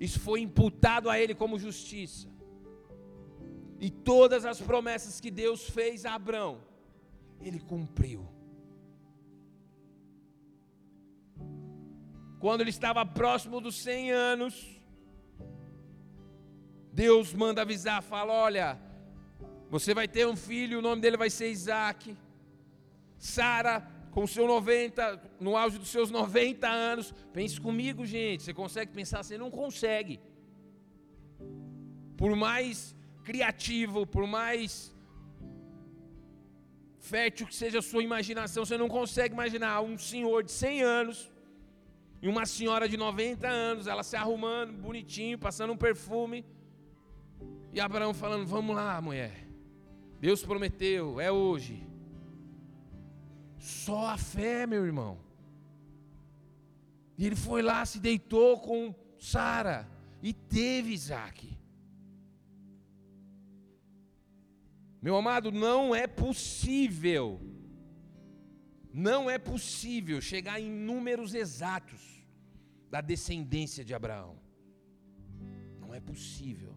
[0.00, 2.28] Isso foi imputado a ele como justiça.
[3.78, 6.60] E todas as promessas que Deus fez a Abraão,
[7.40, 8.28] ele cumpriu.
[12.40, 14.80] Quando ele estava próximo dos 100 anos,
[16.92, 18.76] Deus manda avisar, fala: "Olha,
[19.70, 22.16] você vai ter um filho, o nome dele vai ser Isaac.
[23.16, 27.12] Sara com seu 90, no auge dos seus 90 anos.
[27.32, 28.42] Pense comigo, gente.
[28.42, 29.22] Você consegue pensar?
[29.22, 30.20] Você não consegue.
[32.16, 32.94] Por mais
[33.24, 34.94] criativo, por mais
[36.98, 41.30] fértil que seja a sua imaginação, você não consegue imaginar um senhor de 100 anos
[42.22, 46.44] e uma senhora de 90 anos, ela se arrumando bonitinho, passando um perfume.
[47.72, 49.46] E Abraão falando: Vamos lá, mulher.
[50.20, 51.89] Deus prometeu, é hoje.
[53.60, 55.18] Só a fé, meu irmão.
[57.18, 59.86] E ele foi lá, se deitou com Sara
[60.22, 61.58] e teve Isaac.
[65.02, 67.38] Meu amado, não é possível,
[68.92, 72.24] não é possível chegar em números exatos
[72.90, 74.38] da descendência de Abraão.
[75.78, 76.74] Não é possível.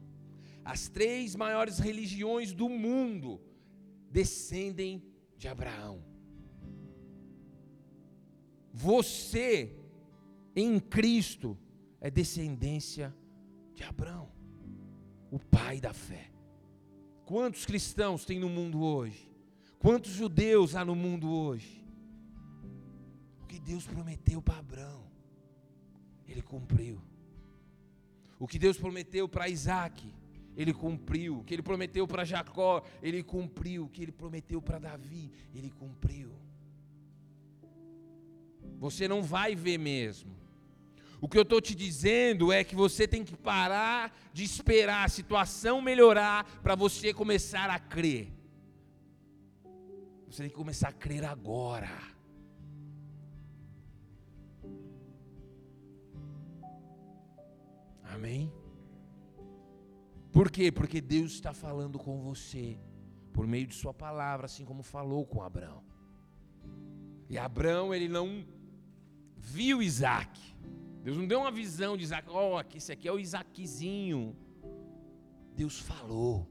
[0.66, 3.42] As três maiores religiões do mundo
[4.12, 5.02] descendem
[5.38, 6.13] de Abraão.
[8.74, 9.72] Você
[10.56, 11.56] em Cristo
[12.02, 13.16] é descendência
[13.76, 14.32] de Abraão,
[15.30, 16.32] o pai da fé.
[17.24, 19.32] Quantos cristãos tem no mundo hoje?
[19.78, 21.86] Quantos judeus há no mundo hoje?
[23.42, 25.04] O que Deus prometeu para Abraão,
[26.28, 27.00] ele cumpriu.
[28.40, 30.14] O que Deus prometeu para Isaac,
[30.58, 31.40] ele cumpriu.
[31.40, 33.86] O que ele prometeu para Jacó, ele cumpriu.
[33.86, 36.32] O que ele prometeu para Davi, ele cumpriu.
[38.84, 40.36] Você não vai ver mesmo.
[41.22, 45.08] O que eu estou te dizendo é que você tem que parar de esperar a
[45.08, 48.28] situação melhorar para você começar a crer.
[50.28, 51.98] Você tem que começar a crer agora.
[58.14, 58.52] Amém?
[60.30, 60.74] Por quê?
[60.74, 62.78] Porque Deus está falando com você
[63.32, 65.82] por meio de Sua palavra, assim como falou com Abraão.
[67.30, 68.46] E Abraão, ele não
[69.44, 70.40] viu Isaac.
[71.04, 74.36] Deus não deu uma visão de Isaac, ó, oh, esse aqui é o Isaaczinho.
[75.54, 76.48] Deus falou.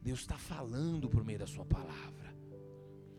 [0.00, 2.34] Deus está falando por meio da Sua palavra.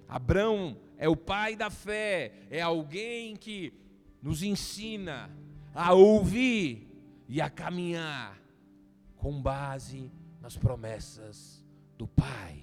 [0.07, 3.73] Abraão é o pai da fé, é alguém que
[4.21, 5.29] nos ensina
[5.73, 6.87] a ouvir
[7.27, 8.39] e a caminhar
[9.17, 11.65] com base nas promessas
[11.97, 12.62] do Pai.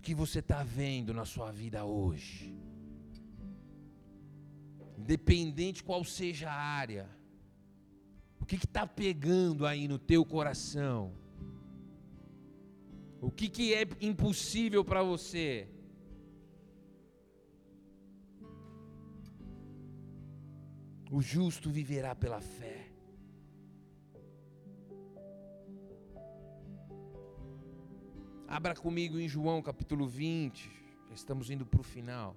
[0.00, 2.54] Que você está vendo na sua vida hoje?
[4.98, 7.08] Independente qual seja a área,
[8.40, 11.12] o que está pegando aí no teu coração?
[13.20, 15.68] O que, que é impossível para você?
[21.10, 22.89] O justo viverá pela fé.
[28.50, 30.68] Abra comigo em João capítulo 20.
[31.08, 32.34] Já estamos indo para o final.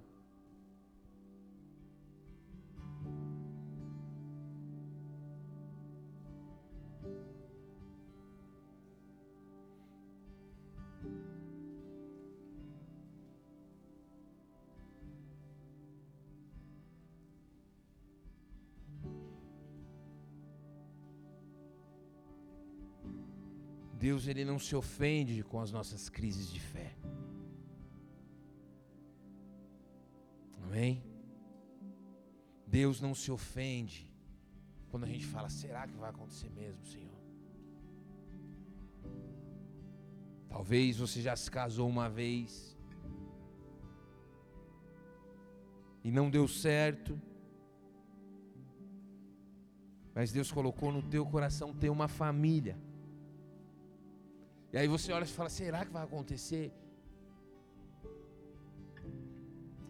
[24.14, 26.90] Deus ele não se ofende com as nossas crises de fé.
[30.62, 31.02] Amém?
[32.64, 34.08] Deus não se ofende
[34.88, 37.18] quando a gente fala: será que vai acontecer mesmo, Senhor?
[40.48, 42.78] Talvez você já se casou uma vez
[46.04, 47.20] e não deu certo.
[50.14, 52.83] Mas Deus colocou no teu coração ter uma família.
[54.74, 56.72] E aí você olha e fala: será que vai acontecer?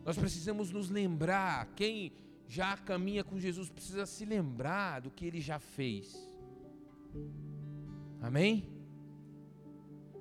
[0.05, 2.13] Nós precisamos nos lembrar, quem
[2.47, 6.15] já caminha com Jesus precisa se lembrar do que ele já fez.
[8.21, 8.69] Amém?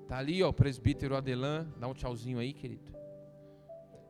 [0.08, 2.90] Tá ali, ó, o presbítero Adelan, dá um tchauzinho aí, querido.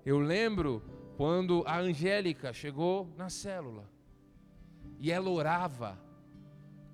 [0.06, 0.84] Eu lembro
[1.16, 3.90] quando a Angélica chegou na célula
[5.00, 6.00] e ela orava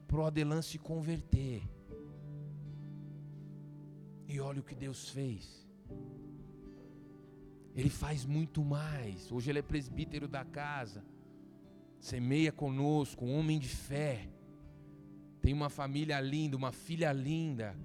[0.09, 1.63] para o Adelan se converter.
[4.31, 5.45] E olha o que Deus fez.
[7.75, 9.31] Ele faz muito mais.
[9.33, 11.05] Hoje ele é presbítero da casa.
[11.99, 14.29] Semeia conosco, um homem de fé.
[15.43, 17.77] Tem uma família linda, uma filha linda.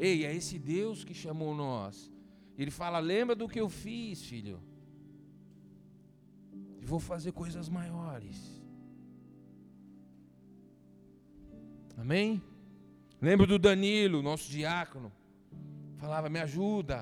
[0.00, 2.10] Ei, é esse Deus que chamou nós.
[2.56, 4.58] Ele fala: Lembra do que eu fiz, filho?
[6.80, 8.38] E vou fazer coisas maiores.
[11.98, 12.42] Amém?
[13.20, 15.12] Lembro do Danilo, nosso diácono.
[16.02, 16.98] Falava: Me ajuda.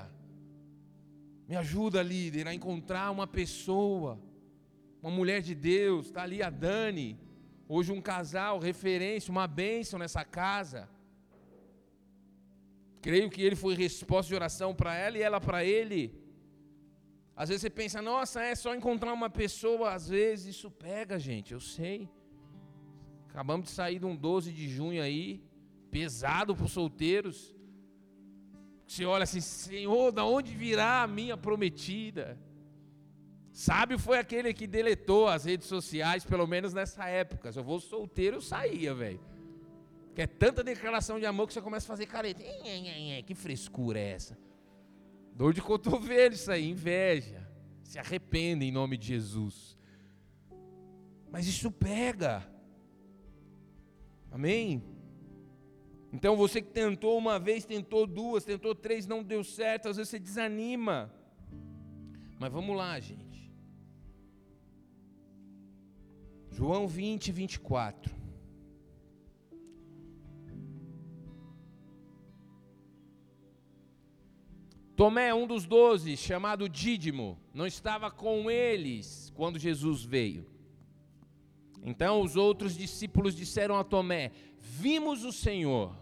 [1.49, 4.11] Me ajuda, líder, a encontrar uma pessoa,
[5.01, 6.05] uma mulher de Deus.
[6.05, 7.19] Está ali a Dani.
[7.67, 10.87] Hoje um casal, referência, uma bênção nessa casa.
[13.01, 16.01] Creio que ele foi resposta de oração para ela e ela para ele.
[17.35, 19.93] Às vezes você pensa, nossa, é só encontrar uma pessoa.
[19.93, 22.07] Às vezes isso pega, gente, eu sei.
[23.29, 25.43] Acabamos de sair de um 12 de junho aí,
[25.89, 27.55] pesado para os solteiros.
[28.91, 32.37] Você olha assim, Senhor, da onde virá a minha prometida?
[33.53, 37.53] Sábio foi aquele que deletou as redes sociais, pelo menos nessa época.
[37.53, 39.21] Se eu vou solteiro, eu saía, velho.
[40.13, 42.43] Que é tanta declaração de amor que você começa a fazer careta.
[43.25, 44.37] Que frescura é essa?
[45.33, 47.49] Dor de cotovelo isso aí, inveja.
[47.85, 49.77] Se arrependa em nome de Jesus.
[51.31, 52.45] Mas isso pega.
[54.29, 54.83] Amém?
[56.13, 60.09] Então você que tentou uma vez, tentou duas, tentou três, não deu certo, às vezes
[60.09, 61.13] você desanima.
[62.37, 63.49] Mas vamos lá, gente.
[66.49, 68.21] João 20, 24.
[74.95, 80.45] Tomé, um dos doze, chamado Dídimo, não estava com eles quando Jesus veio.
[81.81, 86.00] Então os outros discípulos disseram a Tomé: Vimos o Senhor.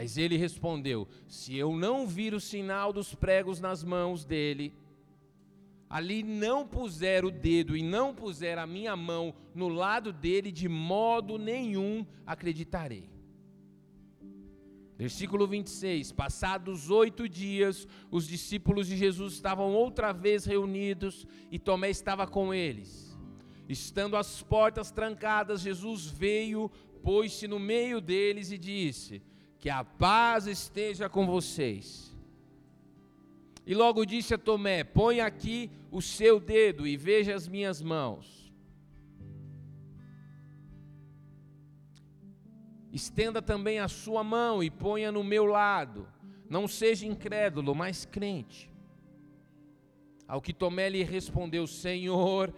[0.00, 4.72] Mas ele respondeu: Se eu não vir o sinal dos pregos nas mãos dele,
[5.90, 10.70] ali não puser o dedo e não puser a minha mão no lado dele, de
[10.70, 13.10] modo nenhum acreditarei.
[14.96, 21.90] Versículo 26: Passados oito dias, os discípulos de Jesus estavam outra vez reunidos e Tomé
[21.90, 23.14] estava com eles.
[23.68, 26.70] Estando as portas trancadas, Jesus veio,
[27.02, 29.22] pôs-se no meio deles e disse:
[29.60, 32.16] Que a paz esteja com vocês.
[33.66, 38.40] E logo disse a Tomé: Põe aqui o seu dedo e veja as minhas mãos
[42.92, 46.08] Estenda também a sua mão e ponha no meu lado.
[46.48, 48.70] Não seja incrédulo, mas crente.
[50.26, 52.52] Ao que Tomé lhe respondeu: Senhor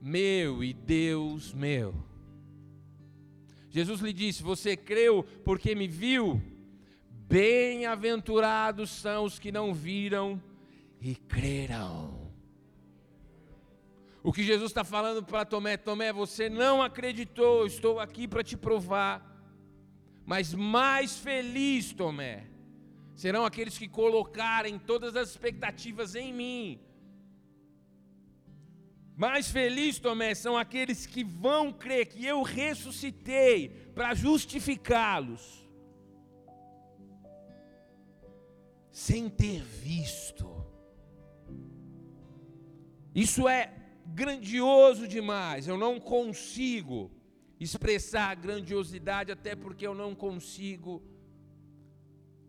[0.00, 1.92] meu e Deus meu.
[3.70, 6.40] Jesus lhe disse: Você creu porque me viu?
[7.28, 10.42] Bem-aventurados são os que não viram
[11.00, 12.28] e creram.
[14.22, 18.56] O que Jesus está falando para Tomé, Tomé, você não acreditou, estou aqui para te
[18.56, 19.24] provar.
[20.24, 22.46] Mas mais feliz, Tomé,
[23.14, 26.80] serão aqueles que colocarem todas as expectativas em mim.
[29.18, 35.68] Mais feliz, Tomé, são aqueles que vão crer que eu ressuscitei para justificá-los,
[38.92, 40.48] sem ter visto.
[43.12, 43.74] Isso é
[44.06, 47.10] grandioso demais, eu não consigo
[47.58, 51.02] expressar a grandiosidade, até porque eu não consigo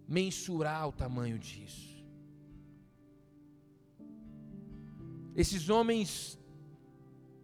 [0.08, 2.06] mensurar o tamanho disso.
[5.36, 6.39] Esses homens,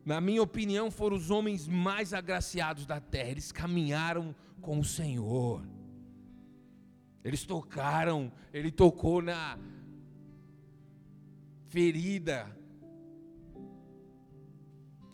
[0.05, 5.61] na minha opinião, foram os homens mais agraciados da terra, eles caminharam com o Senhor.
[7.23, 9.57] Eles tocaram, ele tocou na
[11.67, 12.55] ferida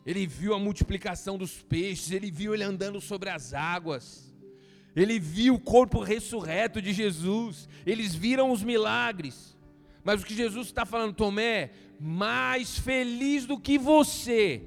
[0.05, 4.33] ele viu a multiplicação dos peixes, ele viu ele andando sobre as águas,
[4.95, 9.55] ele viu o corpo ressurreto de Jesus, eles viram os milagres.
[10.03, 11.69] Mas o que Jesus está falando, Tomé,
[11.99, 14.63] mais feliz do que você,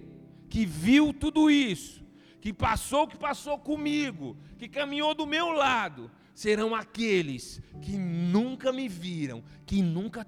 [0.54, 2.06] que viu tudo isso,
[2.40, 8.70] que passou o que passou comigo, que caminhou do meu lado, serão aqueles que nunca
[8.70, 10.24] me viram, que nunca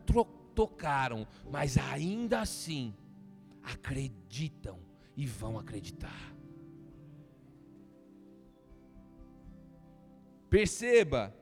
[0.53, 2.93] tocaram, mas ainda assim
[3.63, 4.81] acreditam
[5.17, 6.35] e vão acreditar.
[10.51, 11.33] Perceba,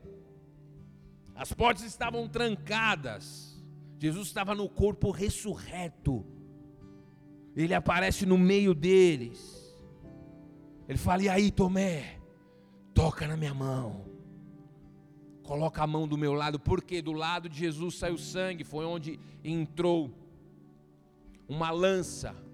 [1.34, 3.64] as portas estavam trancadas,
[3.98, 6.33] Jesus estava no corpo ressurreto,
[7.56, 9.76] ele aparece no meio deles,
[10.88, 12.18] ele fala: E aí, Tomé,
[12.92, 14.04] toca na minha mão,
[15.42, 19.18] coloca a mão do meu lado, porque do lado de Jesus saiu sangue, foi onde
[19.42, 20.12] entrou
[21.48, 22.44] uma lança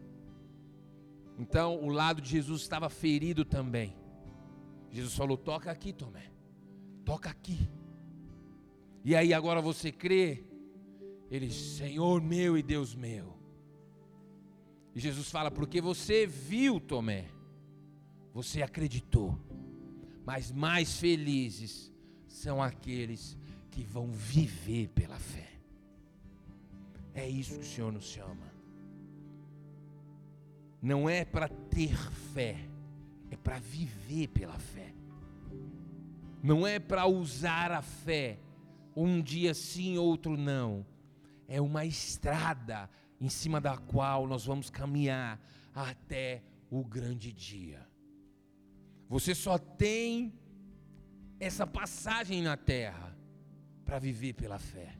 [1.40, 3.96] então o lado de Jesus estava ferido também.
[4.90, 6.30] Jesus falou: toca aqui, Tomé,
[7.03, 7.66] toca aqui.
[9.03, 10.44] E aí agora você crê?
[11.30, 13.39] Ele, Senhor meu e Deus meu.
[15.01, 17.26] Jesus fala: porque você viu, Tomé,
[18.32, 19.38] você acreditou.
[20.24, 21.92] Mas mais felizes
[22.28, 23.36] são aqueles
[23.70, 25.48] que vão viver pela fé.
[27.14, 28.51] É isso que o Senhor nos chama
[30.82, 31.94] não é para ter
[32.32, 32.57] fé,
[33.30, 34.94] é para viver pela fé.
[36.42, 38.38] Não é para usar a fé,
[38.96, 40.86] um dia sim, outro não.
[41.46, 42.88] É uma estrada
[43.21, 45.41] em cima da qual nós vamos caminhar
[45.75, 47.87] até o grande dia.
[49.09, 50.33] Você só tem
[51.39, 53.16] essa passagem na terra
[53.85, 54.97] para viver pela fé.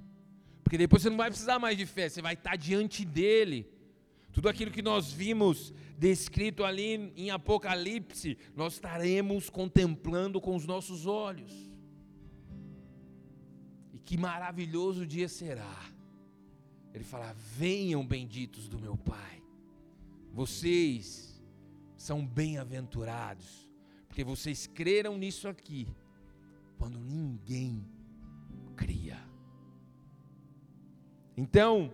[0.63, 3.81] Porque depois você não vai precisar mais de fé, você vai estar diante dele
[4.33, 11.07] tudo aquilo que nós vimos descrito ali em Apocalipse, nós estaremos contemplando com os nossos
[11.07, 11.53] olhos.
[13.93, 15.77] E que maravilhoso dia será.
[16.93, 19.43] Ele fala: Venham benditos do meu Pai,
[20.33, 21.41] vocês
[21.97, 23.69] são bem-aventurados,
[24.09, 25.87] Porque vocês creram nisso aqui,
[26.79, 27.87] quando ninguém
[28.75, 29.19] cria.
[31.37, 31.93] Então,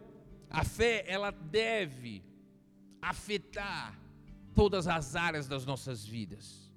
[0.49, 2.23] a fé, ela deve
[3.03, 3.99] afetar
[4.55, 6.73] todas as áreas das nossas vidas.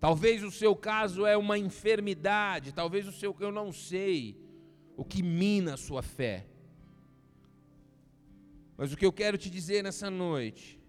[0.00, 4.36] Talvez o seu caso é uma enfermidade, talvez o seu, eu não sei,
[4.96, 6.46] o que mina a sua fé.
[8.76, 10.80] Mas o que eu quero te dizer nessa noite,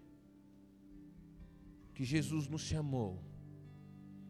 [1.94, 3.22] que Jesus nos chamou,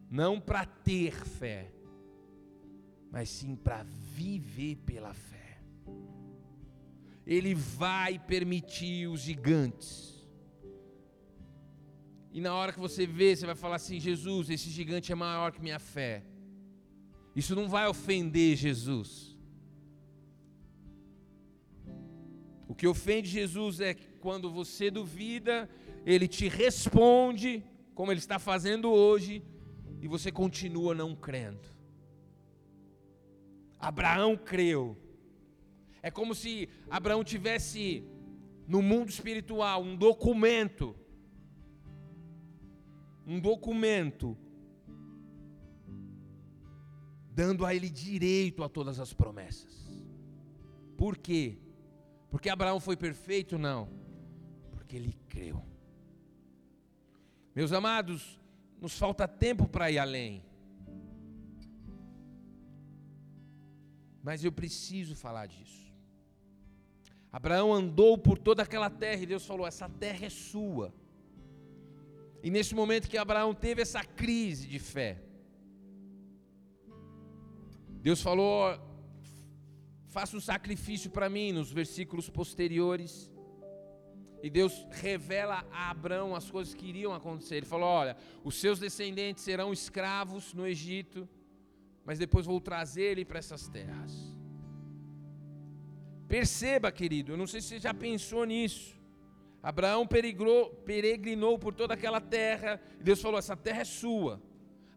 [0.09, 1.71] não para ter fé,
[3.11, 5.59] mas sim para viver pela fé.
[7.25, 10.25] Ele vai permitir os gigantes.
[12.31, 15.51] E na hora que você vê, você vai falar assim: Jesus, esse gigante é maior
[15.51, 16.23] que minha fé.
[17.35, 19.36] Isso não vai ofender Jesus.
[22.67, 25.69] O que ofende Jesus é que quando você duvida,
[26.05, 27.63] ele te responde,
[27.95, 29.43] como ele está fazendo hoje,
[30.01, 31.67] e você continua não crendo.
[33.79, 34.97] Abraão creu.
[36.01, 38.03] É como se Abraão tivesse
[38.67, 40.95] no mundo espiritual um documento,
[43.25, 44.37] um documento
[47.31, 49.87] dando a ele direito a todas as promessas.
[50.97, 51.59] Por quê?
[52.29, 53.57] Porque Abraão foi perfeito?
[53.57, 53.89] Não.
[54.71, 55.63] Porque ele creu.
[57.55, 58.39] Meus amados,
[58.79, 60.43] nos falta tempo para ir além.
[64.21, 65.87] Mas eu preciso falar disso.
[67.31, 70.93] Abraão andou por toda aquela terra e Deus falou: essa terra é sua.
[72.43, 75.21] E nesse momento que Abraão teve essa crise de fé,
[78.01, 78.77] Deus falou:
[80.17, 83.31] faça um sacrifício para mim, nos versículos posteriores.
[84.45, 84.73] E Deus
[85.05, 87.55] revela a Abraão as coisas que iriam acontecer.
[87.57, 91.27] Ele falou: Olha, os seus descendentes serão escravos no Egito
[92.07, 94.13] mas depois vou trazer ele para essas terras.
[96.25, 98.97] Perceba, querido, eu não sei se você já pensou nisso.
[99.61, 104.41] Abraão peregrou, peregrinou por toda aquela terra, e Deus falou: essa terra é sua.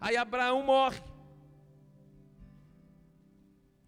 [0.00, 1.02] Aí Abraão morre.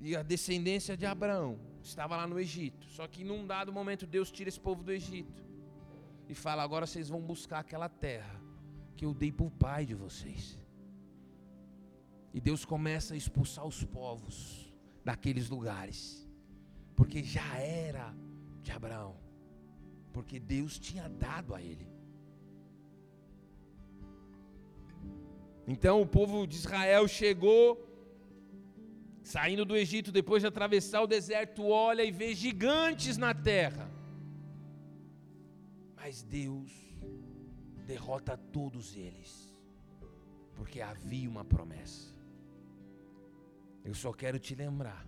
[0.05, 2.88] E a descendência de Abraão estava lá no Egito.
[2.88, 5.44] Só que num dado momento Deus tira esse povo do Egito
[6.28, 8.42] e fala: agora vocês vão buscar aquela terra
[8.96, 10.59] que eu dei para o pai de vocês.
[12.34, 14.74] E Deus começa a expulsar os povos
[15.05, 16.28] daqueles lugares,
[16.96, 18.12] porque já era
[18.61, 19.14] de Abraão,
[20.12, 21.86] porque Deus tinha dado a ele.
[25.66, 27.91] Então o povo de Israel chegou,
[29.23, 33.91] saindo do Egito, depois de atravessar o deserto, olha e vê gigantes na terra.
[35.97, 36.73] Mas Deus
[37.87, 39.57] derrota todos eles,
[40.55, 42.14] porque havia uma promessa.
[43.85, 45.07] Eu só quero te lembrar.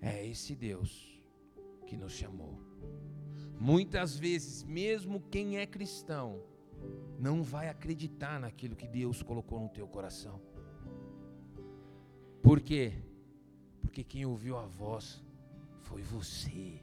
[0.00, 1.20] É esse Deus
[1.86, 2.60] que nos chamou.
[3.58, 6.42] Muitas vezes, mesmo quem é cristão,
[7.18, 10.40] não vai acreditar naquilo que Deus colocou no teu coração.
[12.42, 12.92] Por quê?
[13.80, 15.22] Porque quem ouviu a voz
[15.80, 16.82] foi você.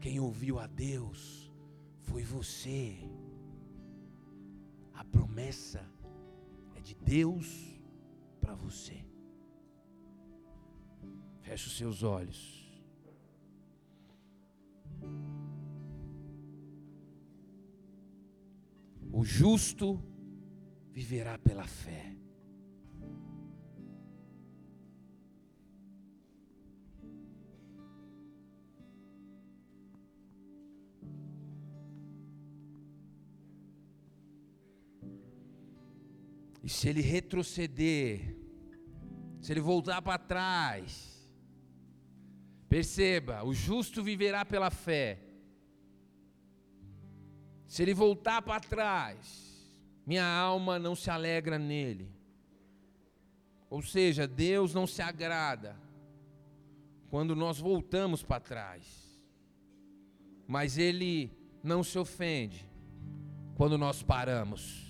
[0.00, 1.50] Quem ouviu a Deus
[1.98, 2.98] foi você.
[4.94, 5.84] A promessa
[6.76, 7.80] é de Deus
[8.40, 9.04] para você.
[11.40, 12.62] Feche os seus olhos.
[19.12, 20.00] O justo
[20.92, 22.16] viverá pela fé.
[36.62, 38.36] E se ele retroceder,
[39.40, 41.28] se ele voltar para trás,
[42.68, 45.18] perceba, o justo viverá pela fé.
[47.66, 49.52] Se ele voltar para trás,
[50.06, 52.12] minha alma não se alegra nele.
[53.68, 55.76] Ou seja, Deus não se agrada
[57.08, 59.20] quando nós voltamos para trás.
[60.46, 61.30] Mas ele
[61.62, 62.68] não se ofende
[63.54, 64.81] quando nós paramos.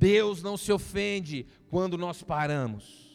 [0.00, 3.06] Deus não se ofende quando nós paramos.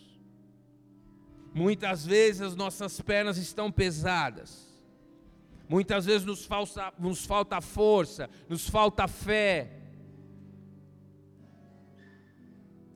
[1.51, 4.71] Muitas vezes as nossas pernas estão pesadas.
[5.67, 9.71] Muitas vezes nos falta, nos falta força, nos falta fé.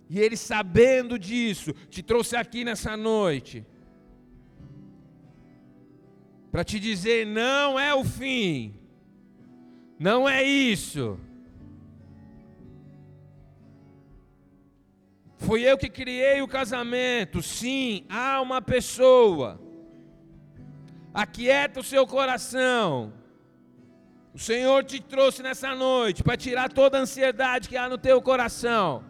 [0.07, 3.65] E Ele, sabendo disso, te trouxe aqui nessa noite
[6.51, 8.75] para te dizer: não é o fim,
[9.97, 11.19] não é isso.
[15.39, 17.41] Fui eu que criei o casamento.
[17.41, 19.59] Sim, há uma pessoa.
[21.13, 23.11] Aquieta o seu coração.
[24.33, 28.21] O Senhor te trouxe nessa noite para tirar toda a ansiedade que há no teu
[28.21, 29.03] coração.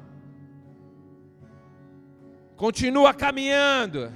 [2.56, 4.14] Continua caminhando.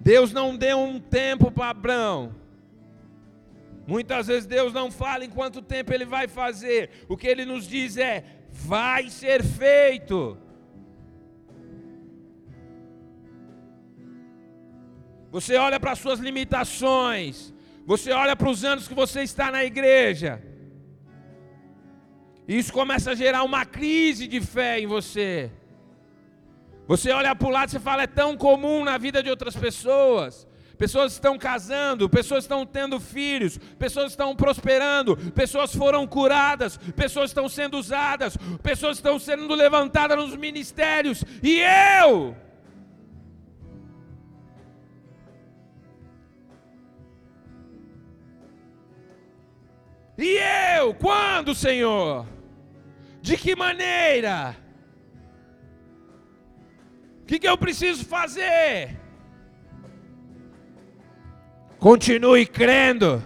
[0.00, 2.41] Deus não deu um tempo para Abraão.
[3.94, 6.80] Muitas vezes Deus não fala em quanto tempo Ele vai fazer.
[7.12, 10.38] O que Ele nos diz é: vai ser feito.
[15.30, 17.52] Você olha para as suas limitações.
[17.84, 20.42] Você olha para os anos que você está na igreja.
[22.48, 25.50] Isso começa a gerar uma crise de fé em você.
[26.86, 30.46] Você olha para o lado e fala, é tão comum na vida de outras pessoas.
[30.82, 37.48] Pessoas estão casando, pessoas estão tendo filhos, pessoas estão prosperando, pessoas foram curadas, pessoas estão
[37.48, 41.24] sendo usadas, pessoas estão sendo levantadas nos ministérios.
[41.40, 42.36] E eu?
[50.18, 50.36] E
[50.80, 50.94] eu?
[50.94, 52.26] Quando, Senhor?
[53.20, 54.56] De que maneira?
[57.22, 59.00] O que, que eu preciso fazer?
[61.82, 63.20] Continue crendo.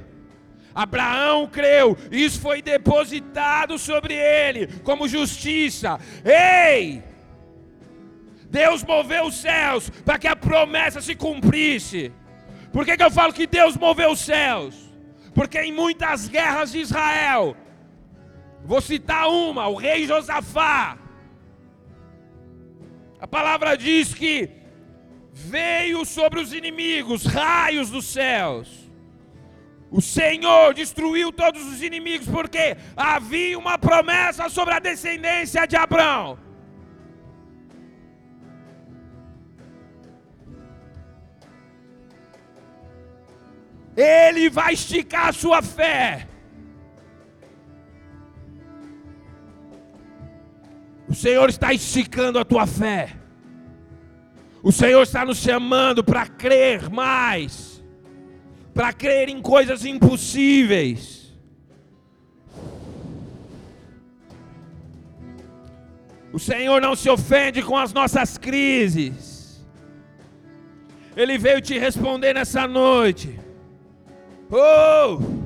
[0.74, 6.00] Abraão creu, isso foi depositado sobre ele como justiça.
[6.24, 7.02] Ei!
[8.48, 12.10] Deus moveu os céus para que a promessa se cumprisse.
[12.72, 14.74] Por que, que eu falo que Deus moveu os céus?
[15.34, 17.54] Porque em muitas guerras de Israel,
[18.64, 20.96] vou citar uma, o rei Josafá,
[23.20, 24.48] a palavra diz que
[25.36, 28.68] veio sobre os inimigos raios dos céus.
[29.90, 36.38] O Senhor destruiu todos os inimigos porque havia uma promessa sobre a descendência de Abraão.
[43.94, 46.26] Ele vai esticar a sua fé.
[51.08, 53.25] O Senhor está esticando a tua fé.
[54.66, 57.80] O Senhor está nos chamando para crer mais,
[58.74, 61.32] para crer em coisas impossíveis.
[66.32, 69.64] O Senhor não se ofende com as nossas crises.
[71.16, 73.38] Ele veio te responder nessa noite.
[74.50, 75.45] Oh!